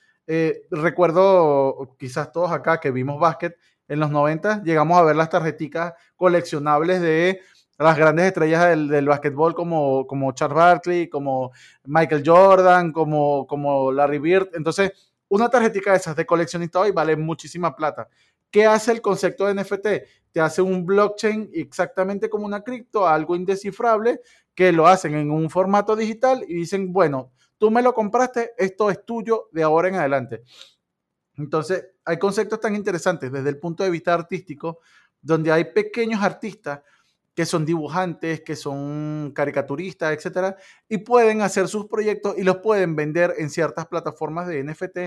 [0.71, 3.57] recuerdo quizás todos acá que vimos básquet
[3.88, 7.39] en los 90, llegamos a ver las tarjeticas coleccionables de
[7.77, 9.09] las grandes estrellas del, del
[9.55, 11.51] como, como Charles Barkley, como
[11.85, 14.49] Michael Jordan, como, como Larry Bird.
[14.53, 14.91] Entonces,
[15.29, 18.07] una tarjetica de esas de coleccionista hoy vale muchísima plata.
[18.49, 19.88] ¿Qué hace el concepto de NFT?
[20.31, 24.21] Te hace un blockchain exactamente como una cripto, algo indescifrable,
[24.55, 28.89] que lo hacen en un formato digital y dicen, bueno, tú me lo compraste, esto
[28.89, 30.43] es tuyo de ahora en adelante.
[31.38, 34.79] Entonces, hay conceptos tan interesantes desde el punto de vista artístico,
[35.21, 36.81] donde hay pequeños artistas
[37.33, 40.57] que son dibujantes, que son caricaturistas, etcétera,
[40.89, 44.97] y pueden hacer sus proyectos y los pueden vender en ciertas plataformas de NFT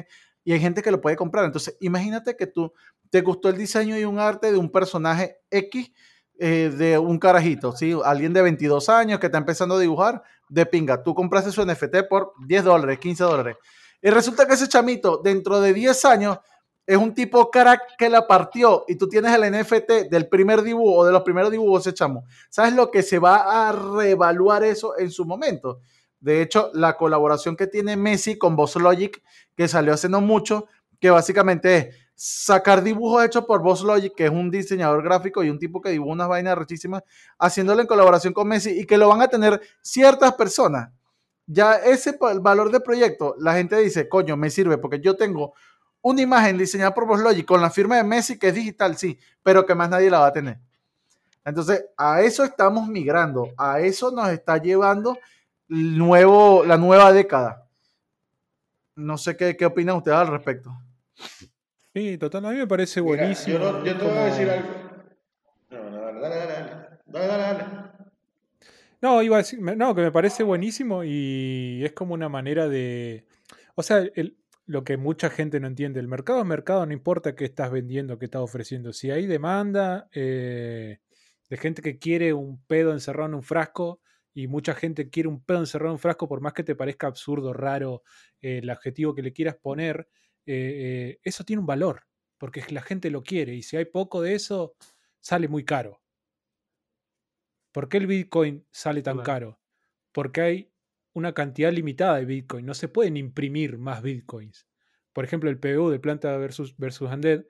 [0.45, 1.45] y hay gente que lo puede comprar.
[1.45, 2.73] Entonces, imagínate que tú
[3.11, 5.91] te gustó el diseño y un arte de un personaje X
[6.39, 7.95] eh, de un carajito, ¿sí?
[8.05, 11.03] Alguien de 22 años que está empezando a dibujar, de pinga.
[11.03, 13.57] Tú compraste su NFT por 10 dólares, 15 dólares.
[14.03, 16.39] Y resulta que ese chamito, dentro de 10 años,
[16.87, 20.97] es un tipo crack que la partió y tú tienes el NFT del primer dibujo
[20.97, 22.25] o de los primeros dibujos ese chamo.
[22.49, 25.81] ¿Sabes lo que se va a reevaluar eso en su momento?
[26.19, 29.23] De hecho, la colaboración que tiene Messi con Boss Logic,
[29.57, 30.67] que salió hace no mucho,
[30.99, 35.49] que básicamente es sacar dibujos hechos por Boss Logic, que es un diseñador gráfico y
[35.49, 37.03] un tipo que dibuja unas vainas rechísimas,
[37.39, 40.91] haciéndolo en colaboración con Messi y que lo van a tener ciertas personas.
[41.53, 45.55] Ya ese valor de proyecto, la gente dice, coño, me sirve porque yo tengo
[46.01, 49.67] una imagen diseñada por Logic con la firma de Messi, que es digital, sí, pero
[49.67, 50.61] que más nadie la va a tener.
[51.45, 55.19] Entonces, a eso estamos migrando, a eso nos está llevando
[55.67, 57.67] nuevo, la nueva década.
[58.95, 60.71] No sé qué, qué opinan ustedes al respecto.
[61.93, 63.59] Sí, total, a mí me parece buenísimo.
[63.83, 64.69] yo, te voy a decir algo.
[65.71, 66.71] No, no, dale, dale, dale,
[67.07, 67.80] dale, dale, dale.
[69.03, 73.27] No, iba a decir, no, que me parece buenísimo y es como una manera de...
[73.75, 74.37] O sea, el,
[74.71, 75.99] lo que mucha gente no entiende.
[75.99, 78.93] El mercado es mercado, no importa qué estás vendiendo, qué estás ofreciendo.
[78.93, 80.99] Si hay demanda eh,
[81.49, 84.01] de gente que quiere un pedo encerrado en un frasco
[84.33, 87.09] y mucha gente quiere un pedo encerrado en un frasco, por más que te parezca
[87.09, 88.05] absurdo, raro
[88.41, 90.09] eh, el adjetivo que le quieras poner,
[90.47, 92.03] eh, eso tiene un valor,
[92.39, 94.77] porque la gente lo quiere y si hay poco de eso,
[95.19, 96.01] sale muy caro.
[97.73, 99.61] ¿Por qué el Bitcoin sale tan caro?
[100.13, 100.73] Porque hay
[101.13, 102.67] una cantidad limitada de Bitcoin.
[102.67, 104.67] No se pueden imprimir más Bitcoins.
[105.13, 107.45] Por ejemplo, el PBU de Planta versus, versus Undead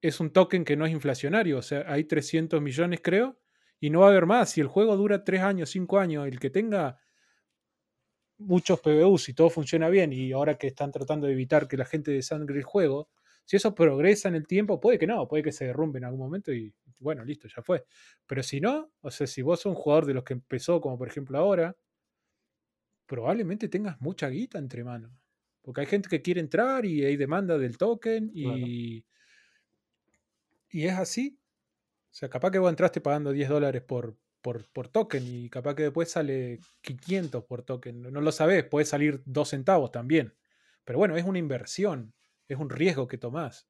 [0.00, 1.58] es un token que no es inflacionario.
[1.58, 3.38] O sea, hay 300 millones, creo,
[3.78, 4.50] y no va a haber más.
[4.50, 6.98] Si el juego dura 3 años, 5 años, el que tenga
[8.38, 11.84] muchos PBUs y todo funciona bien, y ahora que están tratando de evitar que la
[11.84, 13.08] gente desangre el juego,
[13.44, 16.20] si eso progresa en el tiempo, puede que no, puede que se derrumbe en algún
[16.20, 17.84] momento y bueno, listo, ya fue.
[18.26, 20.96] Pero si no, o sea, si vos sos un jugador de los que empezó, como
[20.96, 21.76] por ejemplo ahora,
[23.06, 25.12] probablemente tengas mucha guita entre manos.
[25.60, 29.04] Porque hay gente que quiere entrar y hay demanda del token y,
[30.70, 31.38] y es así.
[32.10, 35.74] O sea, capaz que vos entraste pagando 10 dólares por, por, por, token y capaz
[35.74, 38.02] que después sale 500 por token.
[38.02, 40.34] No lo sabés, puede salir 2 centavos también.
[40.84, 42.12] Pero bueno, es una inversión,
[42.48, 43.68] es un riesgo que tomás.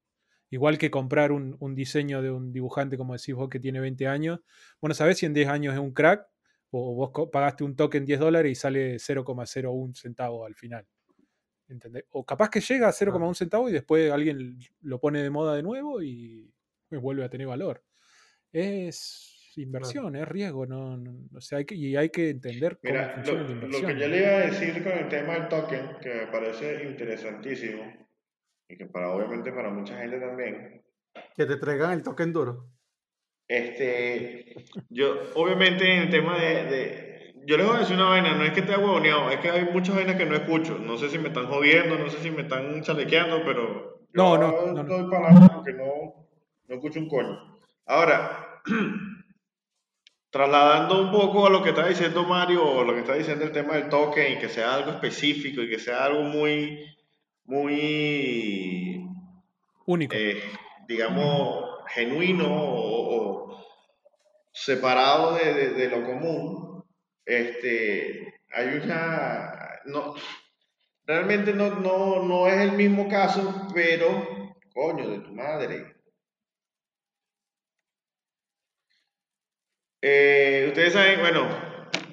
[0.50, 4.06] Igual que comprar un, un diseño de un dibujante, como decís vos, que tiene 20
[4.06, 4.40] años.
[4.80, 6.26] Bueno, sabés si en 10 años es un crack
[6.70, 10.86] o vos pagaste un token 10 dólares y sale 0,01 centavo al final.
[11.68, 12.04] ¿Entendés?
[12.10, 15.62] O capaz que llega a 0,1 centavo y después alguien lo pone de moda de
[15.62, 16.52] nuevo y
[16.90, 17.82] vuelve a tener valor.
[18.52, 21.02] Es inversión, es riesgo, no,
[21.34, 23.82] o sea, hay que, y hay que entender cómo funciona la inversión.
[23.82, 26.84] Lo que yo le iba a decir con el tema del token, que me parece
[26.84, 28.01] interesantísimo,
[28.72, 30.82] y que para obviamente para mucha gente también.
[31.36, 32.70] Que te traigan el token duro.
[33.46, 34.54] Este,
[34.88, 38.52] yo, obviamente, en el tema de, Yo les voy a decir una vaina, no es
[38.52, 40.78] que esté huevoneado, es que hay muchas vainas que no escucho.
[40.78, 44.06] No sé si me están jodiendo, no sé si me están chalequeando, pero.
[44.14, 44.80] No, no, no.
[44.80, 46.28] Estoy para porque no,
[46.68, 47.58] no escucho un coño.
[47.84, 48.62] Ahora,
[50.30, 53.52] trasladando un poco a lo que está diciendo Mario o lo que está diciendo el
[53.52, 56.86] tema del token y que sea algo específico y que sea algo muy,
[57.44, 59.06] muy
[59.86, 60.42] único, eh,
[60.88, 63.64] digamos, genuino o,
[64.52, 66.84] separado de, lo común,
[67.24, 70.14] este, hay una, no,
[71.06, 75.92] realmente no, no, no es el mismo caso, pero, coño, de tu madre,
[80.04, 81.46] Eh, ustedes saben, bueno,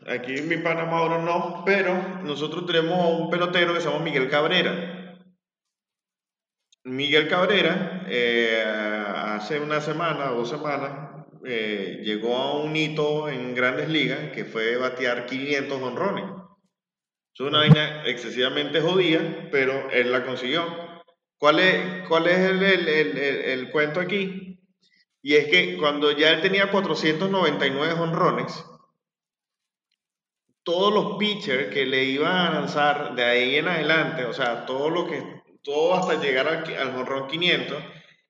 [0.08, 4.99] aquí mi pana Mauro no, pero nosotros tenemos un pelotero que se llama Miguel Cabrera.
[6.90, 13.90] Miguel Cabrera, eh, hace una semana dos semanas, eh, llegó a un hito en grandes
[13.90, 16.26] ligas que fue batear 500 honrones.
[17.34, 20.66] Es una vaina excesivamente jodida, pero él la consiguió.
[21.38, 24.60] ¿Cuál es, el, el cuento aquí?
[25.22, 28.66] Y es que cuando ya él tenía 499 honrones,
[30.64, 34.90] todos los pitchers que le iban a lanzar de ahí en adelante, o sea, todo
[34.90, 35.39] lo que,
[35.70, 37.78] todo hasta llegar al, al honrón 500,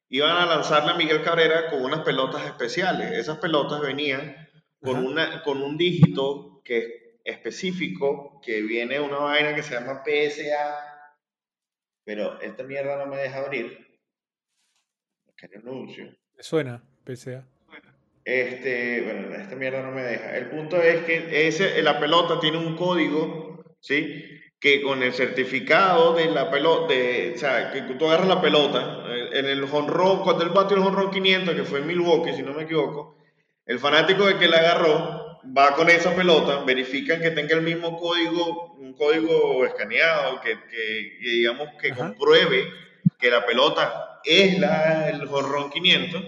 [0.09, 3.11] iban a lanzarle a Miguel Cabrera con unas pelotas especiales.
[3.13, 4.35] Esas pelotas venían
[4.81, 6.79] con, una, con un dígito que
[7.23, 11.15] es específico, que viene una vaina que se llama PSA,
[12.03, 13.87] pero esta mierda no me deja abrir.
[15.37, 17.45] Que anuncio suena, PSA.
[18.25, 20.35] Este, bueno, esta mierda no me deja.
[20.37, 24.25] El punto es que ese, la pelota tiene un código, ¿sí?
[24.59, 29.05] Que con el certificado de la pelota, de, o sea, que tú agarras la pelota,
[29.31, 32.53] en el honrón, cuando el batió el honrón 500, que fue en Milwaukee, si no
[32.53, 33.17] me equivoco,
[33.65, 37.97] el fanático de que la agarró va con esa pelota, verifican que tenga el mismo
[37.97, 42.67] código, un código escaneado, que, que digamos que compruebe
[43.19, 46.23] que la pelota es la, el jorrón 500.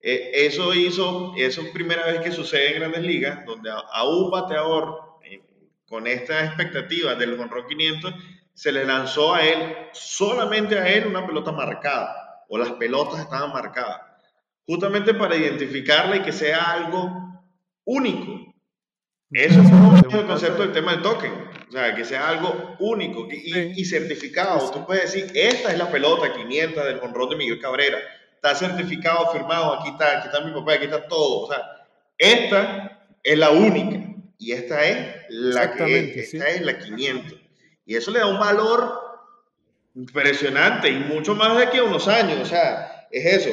[0.00, 4.30] Eh, eso hizo, eso es primera vez que sucede en grandes ligas, donde a, un
[4.30, 5.11] bateador eh,
[5.92, 8.14] con esta expectativa del jorrón 500
[8.54, 13.52] se le lanzó a él, solamente a él, una pelota marcada, o las pelotas estaban
[13.52, 14.00] marcadas,
[14.66, 17.44] justamente para identificarla y que sea algo
[17.84, 18.54] único.
[19.32, 21.32] Eso es el concepto del tema del token.
[21.68, 24.70] O sea, que sea algo único y, certificado.
[24.70, 27.98] Tú puedes decir, esta es la pelota 500 del honrón de Miguel Cabrera.
[28.34, 31.44] Está certificado, firmado, aquí está, aquí está mi papá, aquí está todo.
[31.44, 31.86] O sea,
[32.16, 34.11] esta es la única
[34.42, 37.38] y esta es la que esta es la 500.
[37.86, 39.00] Y eso le da un valor
[39.94, 42.40] impresionante y mucho más de aquí a unos años.
[42.40, 43.50] O sea, es eso.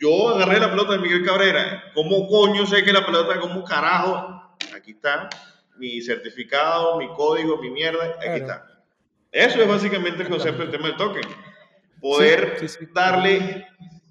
[0.00, 1.84] Yo agarré la pelota de Miguel Cabrera.
[1.94, 4.56] ¿Cómo coño sé que la pelota, cómo carajo?
[4.76, 5.28] Aquí está
[5.76, 8.66] mi certificado, mi código, mi mierda, aquí está.
[9.30, 11.28] Eso es básicamente el concepto del tema del token.
[12.00, 12.60] Poder
[12.92, 13.68] darle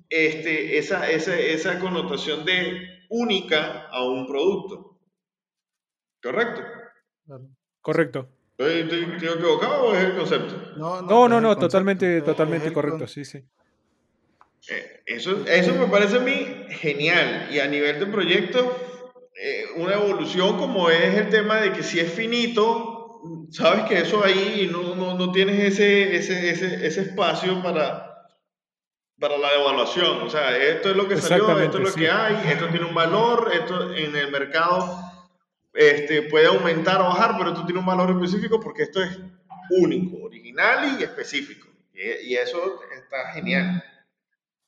[0.09, 4.92] este, esa, esa, esa connotación de única a un producto.
[6.23, 6.61] ¿Correcto?
[7.81, 8.29] Correcto.
[8.57, 10.55] ¿Estoy, equivocado o es el concepto?
[10.77, 13.43] No, no, no, no, totalmente, totalmente correcto, sí, sí.
[14.69, 17.49] Eh, eso, eso me parece a mí genial.
[17.51, 18.73] Y a nivel de proyecto,
[19.35, 23.21] eh, una evolución como es el tema de que si es finito,
[23.51, 28.29] sabes que eso ahí no, no, no tienes ese, ese, ese, ese, espacio para,
[29.19, 30.21] para la evaluación.
[30.21, 32.95] O sea, esto es lo que salió, esto es lo que hay, esto tiene un
[32.95, 35.12] valor, esto en el mercado
[35.73, 39.19] este, puede aumentar o bajar, pero esto tiene un valor específico porque esto es
[39.69, 41.67] único, original y específico.
[41.93, 43.83] Y, y eso está genial.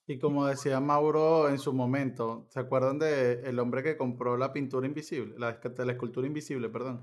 [0.08, 4.54] Y como decía Mauro en su momento, ¿se acuerdan de el hombre que compró la
[4.54, 7.02] pintura invisible, la, la escultura invisible, perdón?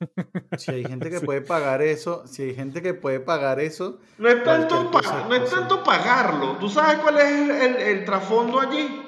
[0.58, 3.98] Si hay gente que puede pagar eso, si hay gente que puede pagar eso.
[4.18, 4.90] No es tanto,
[5.28, 6.56] no es tanto pagarlo.
[6.58, 9.07] ¿Tú sabes cuál es el, el trasfondo allí?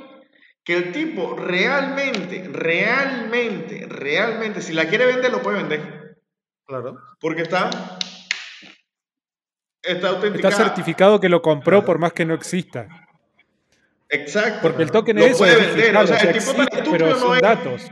[0.65, 6.19] Que el tipo realmente, realmente, realmente, si la quiere vender, lo puede vender.
[6.67, 6.99] Claro.
[7.19, 7.71] Porque está
[9.83, 10.51] Está, autenticado.
[10.53, 12.87] está certificado que lo compró por más que no exista.
[14.11, 14.61] Exacto.
[14.63, 15.97] Porque el token es puede vender.
[15.97, 17.91] O sea, el tipo tan estúpido pero son datos.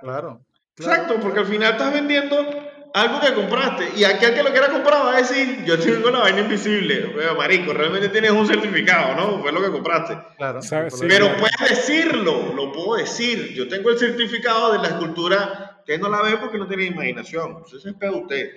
[0.00, 0.40] Claro,
[0.78, 2.65] Exacto, porque al final estás vendiendo
[2.96, 6.20] algo que compraste y aquel que lo quiera comprar va a decir, yo tengo la
[6.20, 7.14] vaina invisible.
[7.36, 9.42] marico, realmente tienes un certificado, ¿no?
[9.42, 10.16] Fue lo que compraste.
[10.38, 10.60] Claro.
[11.06, 13.52] Pero puedes decirlo, lo puedo decir.
[13.52, 17.64] Yo tengo el certificado de la escultura, que no la ve porque no tiene imaginación.
[17.66, 18.50] Eso es pedo usted.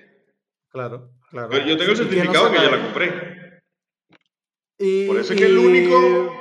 [0.69, 1.49] Claro, claro.
[1.49, 3.61] Pero yo tengo el certificado que ya la compré.
[4.77, 6.39] Y, Por eso es que el único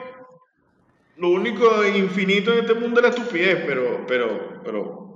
[1.16, 5.07] lo único infinito en este mundo es la estupidez, pero, pero, pero,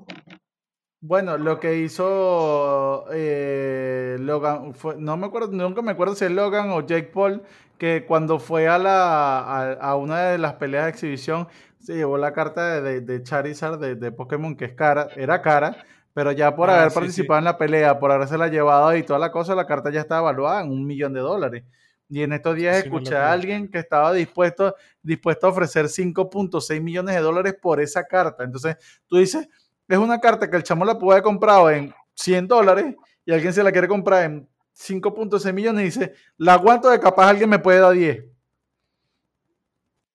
[1.04, 6.30] Bueno, lo que hizo eh, Logan, fue, no me acuerdo, nunca me acuerdo si es
[6.30, 7.42] Logan o Jake Paul,
[7.76, 11.48] que cuando fue a, la, a, una de las peleas de exhibición,
[11.80, 15.84] se llevó la carta de, de Charizard de, de, Pokémon, que es cara, era cara,
[16.14, 19.18] pero ya por ah, haber participado en la pelea, por haberse la llevado y toda
[19.18, 21.64] la cosa, la carta ya está evaluada en un millón de dólares.
[22.08, 27.16] Y en estos días escuché a alguien que estaba dispuesto, dispuesto a ofrecer 5.6 millones
[27.16, 28.44] de dólares por esa carta.
[28.44, 28.76] Entonces,
[29.08, 29.48] tú dices,
[29.92, 33.52] es una carta que el chamo la puede haber comprado en 100 dólares y alguien
[33.52, 37.58] se la quiere comprar en 5.6 millones y dice, la aguanto de capaz alguien me
[37.58, 38.24] puede dar 10.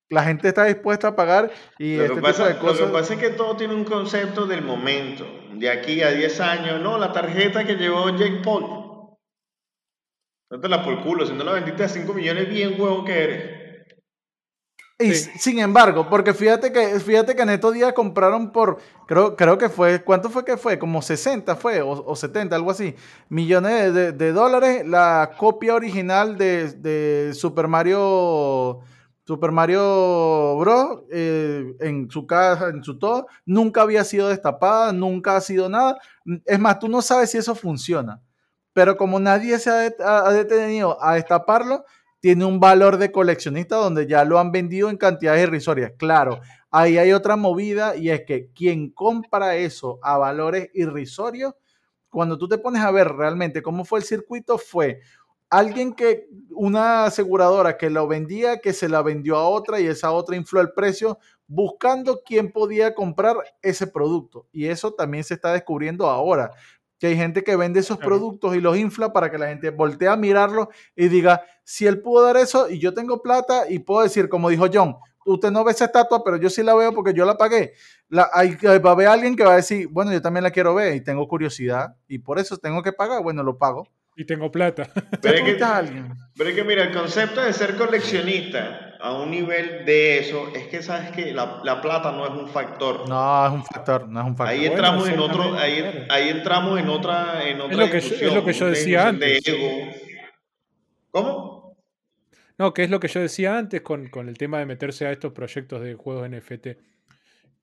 [0.09, 3.29] La gente está dispuesta a pagar y lo este pasa, Lo que pasa es que
[3.29, 5.27] todo tiene un concepto del momento.
[5.53, 8.63] De aquí a 10 años, no, la tarjeta que llevó Jake Paul.
[10.49, 13.23] No te la por culo, si no la vendiste a 5 millones, bien huevo que
[13.23, 13.56] eres.
[14.99, 19.55] Y sin embargo, porque fíjate que, fíjate que en estos días compraron por, creo, creo
[19.55, 20.79] que fue, ¿cuánto fue que fue?
[20.79, 22.95] Como 60 fue, o, 70, algo así,
[23.29, 28.79] millones de, dólares, la copia original de, Super Mario,
[29.23, 31.03] Super Mario Bros.
[31.11, 35.99] Eh, en su casa, en su todo, nunca había sido destapada, nunca ha sido nada.
[36.43, 38.19] Es más, tú no sabes si eso funciona.
[38.73, 41.85] Pero como nadie se ha detenido a destaparlo,
[42.19, 45.93] tiene un valor de coleccionista donde ya lo han vendido en cantidades irrisorias.
[45.97, 46.41] Claro,
[46.71, 51.53] ahí hay otra movida y es que quien compra eso a valores irrisorios,
[52.09, 55.01] cuando tú te pones a ver realmente cómo fue el circuito, fue
[55.49, 60.11] alguien que, una aseguradora que lo vendía, que se la vendió a otra y esa
[60.11, 64.47] otra infló el precio buscando quién podía comprar ese producto.
[64.51, 66.51] Y eso también se está descubriendo ahora
[66.99, 70.07] que hay gente que vende esos productos y los infla para que la gente voltee
[70.07, 74.03] a mirarlos y diga, si él pudo dar eso y yo tengo plata y puedo
[74.03, 74.95] decir, como dijo John,
[75.25, 77.73] usted no ve esa estatua, pero yo sí la veo porque yo la pagué.
[78.09, 80.73] La, hay, va a haber alguien que va a decir, bueno, yo también la quiero
[80.73, 83.87] ver y tengo curiosidad y por eso tengo que pagar, bueno, lo pago.
[84.15, 84.89] Y tengo plata.
[85.21, 85.63] Pero es, que,
[86.35, 90.67] pero es que mira, el concepto de ser coleccionista a un nivel de eso es
[90.67, 93.07] que sabes que la, la, plata no es un factor.
[93.07, 94.55] No, es un factor, no es un factor.
[94.55, 98.33] Ahí entramos en otro, ahí, ahí, entramos en otra, en otra es lo que, es
[98.33, 99.43] lo que yo decía antes.
[101.11, 101.77] ¿Cómo?
[102.57, 105.11] No, que es lo que yo decía antes con, con el tema de meterse a
[105.11, 106.67] estos proyectos de juegos NFT.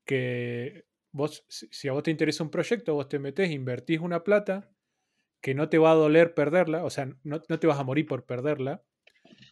[0.04, 4.70] Que vos, si a vos te interesa un proyecto, vos te metés, invertís una plata
[5.40, 8.06] que no te va a doler perderla, o sea, no, no te vas a morir
[8.06, 8.82] por perderla.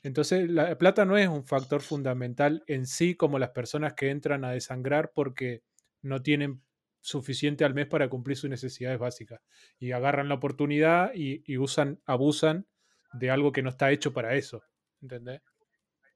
[0.03, 4.45] Entonces, la plata no es un factor fundamental en sí como las personas que entran
[4.45, 5.63] a desangrar porque
[6.03, 6.61] no tienen
[7.01, 9.41] suficiente al mes para cumplir sus necesidades básicas.
[9.79, 12.67] Y agarran la oportunidad y, usan, abusan
[13.13, 14.63] de algo que no está hecho para eso.
[15.01, 15.41] ¿Entendés?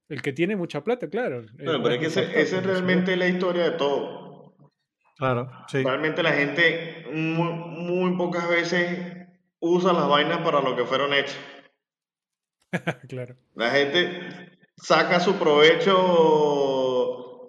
[0.09, 1.45] El que tiene mucha plata, claro.
[1.55, 4.73] Bueno, pero es que esa es realmente la historia de todo.
[5.17, 5.83] Claro, sí.
[5.83, 9.29] Realmente la gente muy pocas veces
[9.59, 11.39] usa las vainas para lo que fueron hechas.
[13.09, 13.37] claro.
[13.55, 15.95] La gente saca su provecho,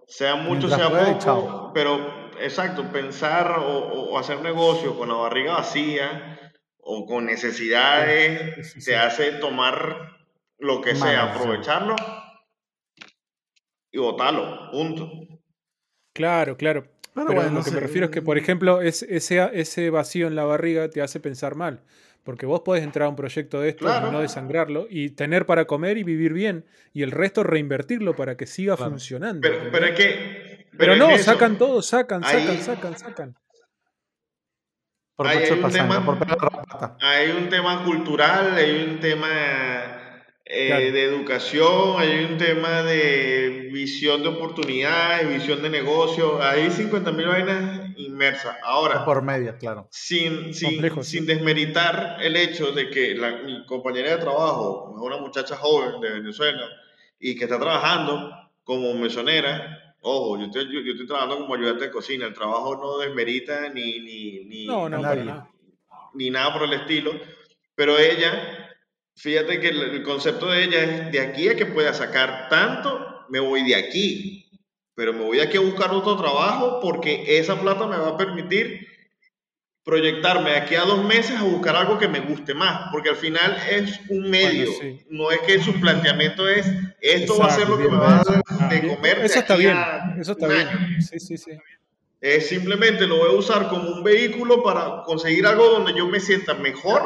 [0.07, 7.05] sea mucho, sea poco, pero exacto, pensar o, hacer negocio con la barriga vacía o
[7.05, 10.17] con necesidades se hace tomar
[10.57, 11.95] lo que sea, aprovecharlo
[13.91, 15.11] y botarlo, punto.
[16.13, 16.87] Claro, claro.
[17.13, 20.89] Pero, lo que me refiero es que, por ejemplo, ese, ese vacío en la barriga
[20.89, 21.81] te hace pensar mal.
[22.27, 25.63] Porque vos podés entrar a un proyecto de esto y no desangrarlo y tener para
[25.63, 26.65] comer y vivir bien.
[26.91, 29.39] Y el resto reinvertirlo para que siga funcionando.
[29.47, 30.67] Pero, pero, es que.
[30.77, 33.35] Pero, no, sacan todo, sacan, sacan, sacan, sacan.
[35.19, 39.29] hay, un tema, hay un tema cultural, hay un tema
[40.43, 47.09] eh, de educación, hay un tema de visión de oportunidades, visión de negocio, hay 50
[47.13, 48.55] mil vainas inmersas.
[48.63, 49.87] Ahora, por media, claro.
[49.91, 55.17] Sin, sin, sin, desmeritar el hecho de que la, mi compañera de trabajo es una
[55.17, 56.63] muchacha joven de Venezuela
[57.19, 58.31] y que está trabajando
[58.63, 59.95] como mesonera.
[60.01, 62.25] Ojo, yo estoy, yo, estoy trabajando como ayudante de cocina.
[62.27, 65.49] El trabajo no desmerita ni, ni, ni, no, no,
[66.13, 67.11] ni nada por el estilo.
[67.75, 68.67] Pero ella
[69.17, 73.39] fíjate que el, concepto de ella es de aquí a que pueda sacar tanto, me
[73.39, 74.46] voy de aquí,
[74.97, 78.87] pero me voy aquí a buscar otro trabajo porque esa plata me va a permitir
[79.83, 83.55] proyectarme aquí a dos meses a buscar algo que me guste más, porque al final
[83.69, 84.71] es un medio,
[85.11, 86.65] no es que su planteamiento es
[86.99, 89.19] esto va a ser lo que me va a dar de comer.
[89.19, 89.77] Eso está bien,
[90.19, 90.67] eso está bien.
[90.99, 91.51] Sí, sí, sí.
[92.19, 96.19] Es simplemente lo voy a usar como un vehículo para conseguir algo donde yo me
[96.19, 97.03] sienta mejor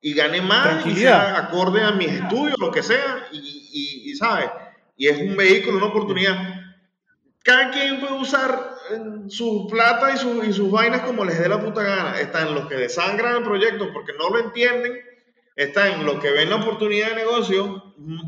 [0.00, 4.50] y gane más y sea acorde a mis estudios, lo que sea, y, y, ¿sabes?
[4.96, 6.59] Y es un vehículo, una oportunidad.
[7.42, 8.76] Cada quien puede usar
[9.28, 12.20] su plata y, sus vainas como les dé la puta gana.
[12.20, 15.00] Están los que desangran el proyecto porque no lo entienden,
[15.56, 18.20] están los que ven la oportunidad de negocio mm,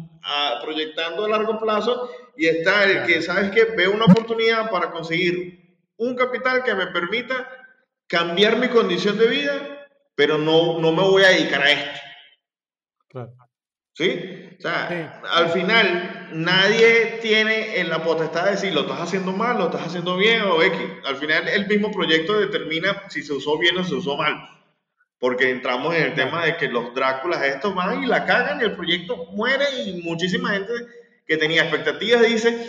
[0.62, 3.64] proyectando a largo plazo y está el que, ¿sabes qué?
[3.64, 7.48] Ve una oportunidad para conseguir un capital que me permita
[8.06, 12.00] cambiar mi condición de vida, pero no, no me voy a dedicar a esto.
[13.08, 13.32] Claro.
[13.94, 14.41] ¿Sí?
[14.62, 19.58] O sea, al final nadie tiene en la potestad de decir lo estás haciendo mal,
[19.58, 20.80] lo estás haciendo bien o X.
[21.04, 24.48] Al final el mismo proyecto determina si se usó bien o se usó mal.
[25.18, 28.64] Porque entramos en el tema de que los Dráculas estos van y la cagan y
[28.64, 30.72] el proyecto muere y muchísima gente
[31.26, 32.64] que tenía expectativas dice,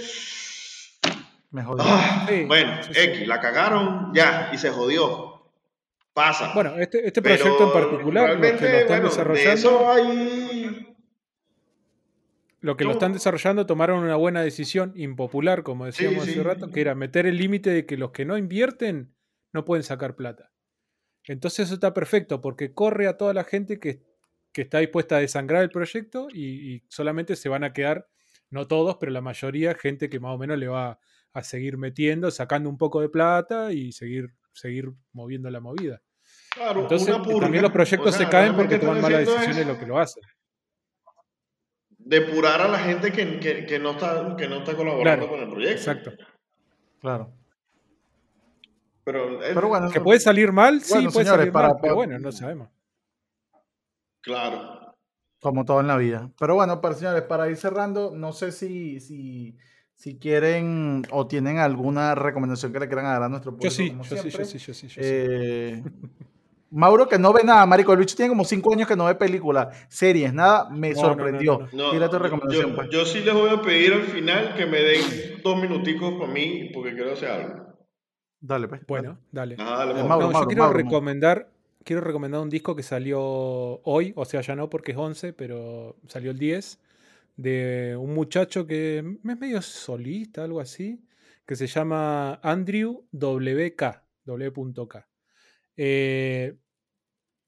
[1.52, 1.86] me jodió.
[1.88, 5.44] Ah, bueno, X, la cagaron ya y se jodió.
[6.12, 6.54] Pasa.
[6.56, 9.92] Bueno, este, este proyecto en particular, lo que lo están desarrollando.
[9.92, 10.63] hay
[12.64, 16.80] lo que lo están desarrollando tomaron una buena decisión, impopular, como decíamos hace rato, que
[16.80, 19.14] era meter el límite de que los que no invierten
[19.52, 20.54] no pueden sacar plata.
[21.26, 24.02] Entonces eso está perfecto, porque corre a toda la gente que,
[24.54, 28.08] está dispuesta a desangrar el proyecto y, solamente se van a quedar,
[28.50, 31.02] no todos, pero la mayoría, gente que más o menos le va
[31.34, 36.02] a seguir metiendo, sacando un poco de plata y seguir, seguir moviendo la movida.
[36.74, 40.24] Entonces también los proyectos se caen porque toman malas decisiones lo que lo hacen
[42.06, 45.92] depurar a la gente que, no, está, que no está colaborando con el proyecto.
[45.92, 46.12] Exacto.
[47.00, 47.34] Claro.
[49.04, 49.90] Pero, bueno.
[49.90, 52.70] Que puede salir mal, sí, puede salir mal, pero bueno, no sabemos.
[54.22, 54.96] Claro.
[55.42, 56.32] Como todo en la vida.
[56.40, 59.58] Pero bueno, para señores, para ir cerrando, no sé si, si,
[59.96, 63.66] si quieren o tienen alguna recomendación que le quieran dar a nuestro público.
[63.66, 65.84] Yo sí, yo sí, yo sí, yo sí, yo eh,
[66.74, 67.94] Mauro que no ve nada, Marico.
[67.94, 70.70] El bicho tiene como cinco años que no ve películas, series, nada.
[70.72, 71.68] Me sorprendió.
[71.72, 72.74] No, tu recomendación.
[72.74, 72.90] Pues.
[72.90, 75.02] Yo, sí les voy a pedir al final que me den
[75.44, 77.74] dos minuticos para mí porque quiero hacer algo.
[78.40, 78.82] Dale, pues.
[78.88, 79.56] Bueno, dale.
[79.56, 81.52] yo quiero recomendar,
[81.84, 85.96] quiero recomendar un disco que salió hoy, o sea, ya no porque es 11, pero
[86.08, 86.80] salió el 10,
[87.36, 91.06] de un muchacho que es medio solista, algo así,
[91.46, 95.08] que se llama Andrew WK, W.K.
[95.78, 96.56] Eh,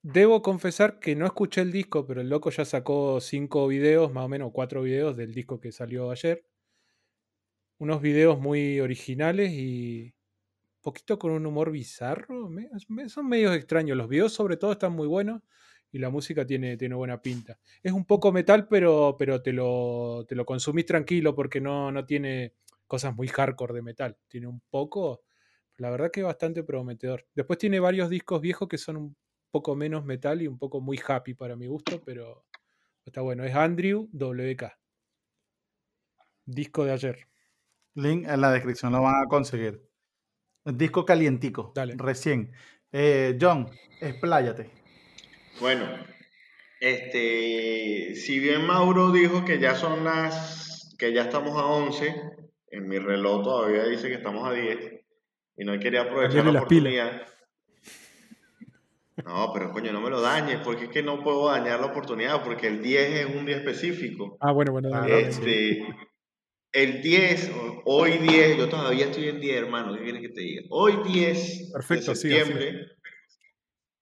[0.08, 4.26] Debo confesar que no escuché el disco, pero el loco ya sacó cinco videos, más
[4.26, 6.46] o menos cuatro videos del disco que salió ayer.
[7.80, 10.14] Unos videos muy originales y
[10.84, 12.52] poquito con un humor bizarro.
[13.08, 13.98] Son medios extraños.
[13.98, 15.42] Los videos sobre todo están muy buenos
[15.92, 17.58] y la música tiene, tiene buena pinta.
[17.82, 22.06] Es un poco metal, pero, pero te, lo, te lo consumís tranquilo porque no, no
[22.06, 22.54] tiene
[22.86, 24.16] cosas muy hardcore de metal.
[24.28, 25.24] Tiene un poco,
[25.78, 27.26] la verdad que es bastante prometedor.
[27.34, 29.16] Después tiene varios discos viejos que son
[29.56, 32.44] poco menos metal y un poco muy happy para mi gusto, pero
[33.06, 33.46] está bueno.
[33.46, 34.66] Es Andrew WK.
[36.46, 37.20] Disco de ayer.
[37.94, 39.82] Link en la descripción lo van a conseguir.
[40.66, 41.72] Disco calientico.
[41.74, 41.96] Dale.
[41.98, 42.52] Recién.
[42.92, 43.70] Eh, John,
[44.02, 44.72] expláyate.
[45.62, 45.86] Bueno,
[46.82, 52.14] este, si bien Mauro dijo que ya son las, que ya estamos a 11,
[52.72, 55.02] en mi reloj todavía dice que estamos a 10,
[55.56, 57.35] y no quería aprovechar la oportunidad.
[59.24, 62.44] No, pero coño, no me lo dañes, porque es que no puedo dañar la oportunidad,
[62.44, 64.38] porque el 10 es un día específico.
[64.42, 65.06] Ah, bueno, bueno.
[65.06, 65.88] Este,
[66.74, 67.52] el 10,
[67.86, 70.64] hoy 10, yo todavía estoy en 10, hermano, ¿qué quieres que te diga?
[70.70, 72.88] Hoy 10 de septiembre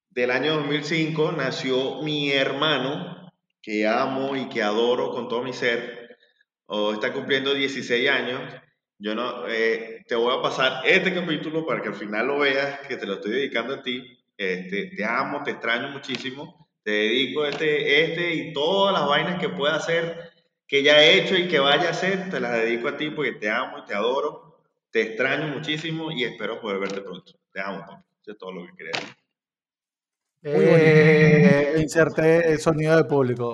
[0.09, 6.18] del año 2005 nació mi hermano, que amo y que adoro con todo mi ser.
[6.66, 8.41] O está cumpliendo 16 años.
[8.97, 12.80] Yo no, eh, te voy a pasar este capítulo para que al final lo veas,
[12.88, 16.69] que te lo estoy dedicando a ti este, te amo, te extraño muchísimo.
[16.84, 20.31] Te dedico este, este y todas las vainas que pueda hacer,
[20.67, 23.34] que ya he hecho y que vaya a hacer, te las dedico a ti porque
[23.34, 24.61] te amo y te adoro.
[24.91, 27.34] Te extraño muchísimo y espero poder verte pronto.
[27.51, 28.05] Te amo, papá.
[28.21, 29.15] Eso es todo lo que quería decir.
[30.43, 33.53] Eh, inserte el sonido de público.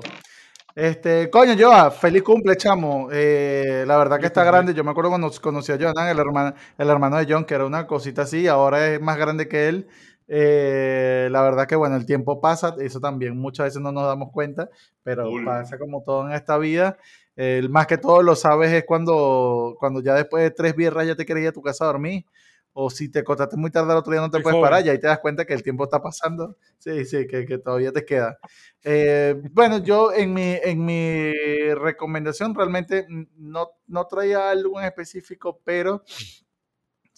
[0.76, 3.10] Este, coño, Joa, feliz cumple, chamo.
[3.12, 4.74] Eh, la verdad que está grande.
[4.74, 7.66] Yo me acuerdo cuando conocí a Jonathan, el hermano, el hermano de John, que era
[7.66, 9.88] una cosita así, ahora es más grande que él.
[10.32, 14.32] Eh, la verdad que bueno, el tiempo pasa, eso también muchas veces no nos damos
[14.32, 14.70] cuenta,
[15.02, 16.98] pero pasa como todo en esta vida.
[17.36, 21.16] El más que todo lo sabes es cuando, cuando ya después de tres birras ya
[21.16, 22.26] te quieres ir a tu casa a dormir,
[22.74, 25.00] o si te acostaste muy tarde el otro día no te puedes parar, y ahí
[25.00, 26.58] te das cuenta que el tiempo está pasando.
[26.78, 28.38] Sí, sí, que, que todavía te queda.
[28.84, 31.34] Eh, bueno, yo en mi, en mi
[31.74, 36.04] recomendación realmente no, no traía algo en específico, pero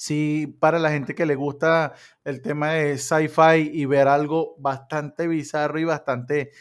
[0.01, 1.93] sí, para la gente que le gusta
[2.23, 6.51] el tema de sci-fi y ver algo bastante bizarro y bastante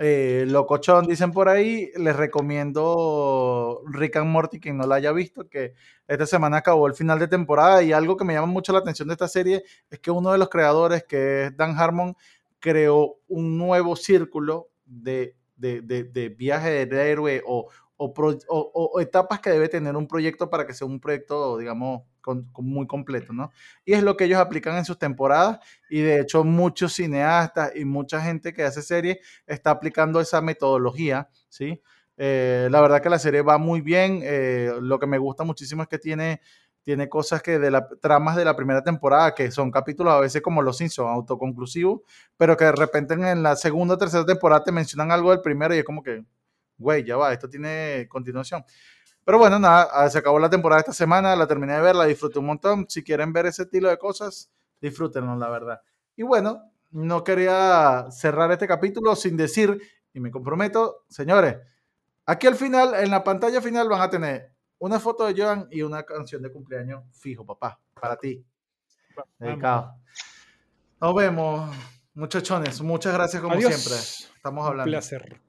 [0.00, 1.92] eh, locochón, dicen por ahí.
[1.96, 5.74] Les recomiendo Rick and Morty, quien no la haya visto, que
[6.08, 9.06] esta semana acabó el final de temporada y algo que me llama mucho la atención
[9.06, 12.16] de esta serie es que uno de los creadores, que es Dan Harmon,
[12.58, 17.68] creó un nuevo círculo de, de, de, viaje de héroe o,
[18.02, 22.02] o, etapas que debe tener un proyecto para que sea un proyecto, digamos,
[22.58, 23.50] muy completo, ¿no?
[23.84, 25.58] Y es lo que ellos aplican en sus temporadas
[25.90, 31.28] y de hecho muchos cineastas y mucha gente que hace series está aplicando esa metodología,
[31.48, 31.82] ¿sí?
[32.16, 35.82] Eh, la verdad que la serie va muy bien, eh, lo que me gusta muchísimo
[35.82, 36.40] es que tiene,
[36.82, 40.40] tiene cosas que de las tramas de la primera temporada, que son capítulos a veces
[40.42, 42.00] como los Simpsons, autoconclusivos,
[42.36, 45.74] pero que de repente en la segunda o tercera temporada te mencionan algo del primero
[45.74, 46.24] y es como que,
[46.80, 48.64] güey, ya va, esto tiene continuación.
[49.24, 52.06] Pero bueno, nada, ah, se acabó la temporada esta semana, la terminé de ver, la
[52.06, 52.86] disfruté un montón.
[52.88, 54.50] Si quieren ver ese estilo de cosas,
[54.80, 55.80] disfrútenlo, la verdad.
[56.16, 59.80] Y bueno, no quería cerrar este capítulo sin decir,
[60.12, 61.58] y me comprometo, señores,
[62.26, 65.82] aquí al final, en la pantalla final van a tener una foto de Joan y
[65.82, 68.44] una canción de cumpleaños fijo, papá, para ti.
[69.38, 69.96] Dedicado.
[71.00, 71.76] Nos vemos,
[72.14, 72.80] muchachones.
[72.80, 73.94] Muchas gracias como siempre.
[73.94, 74.90] Estamos hablando.
[74.90, 75.40] Un placer.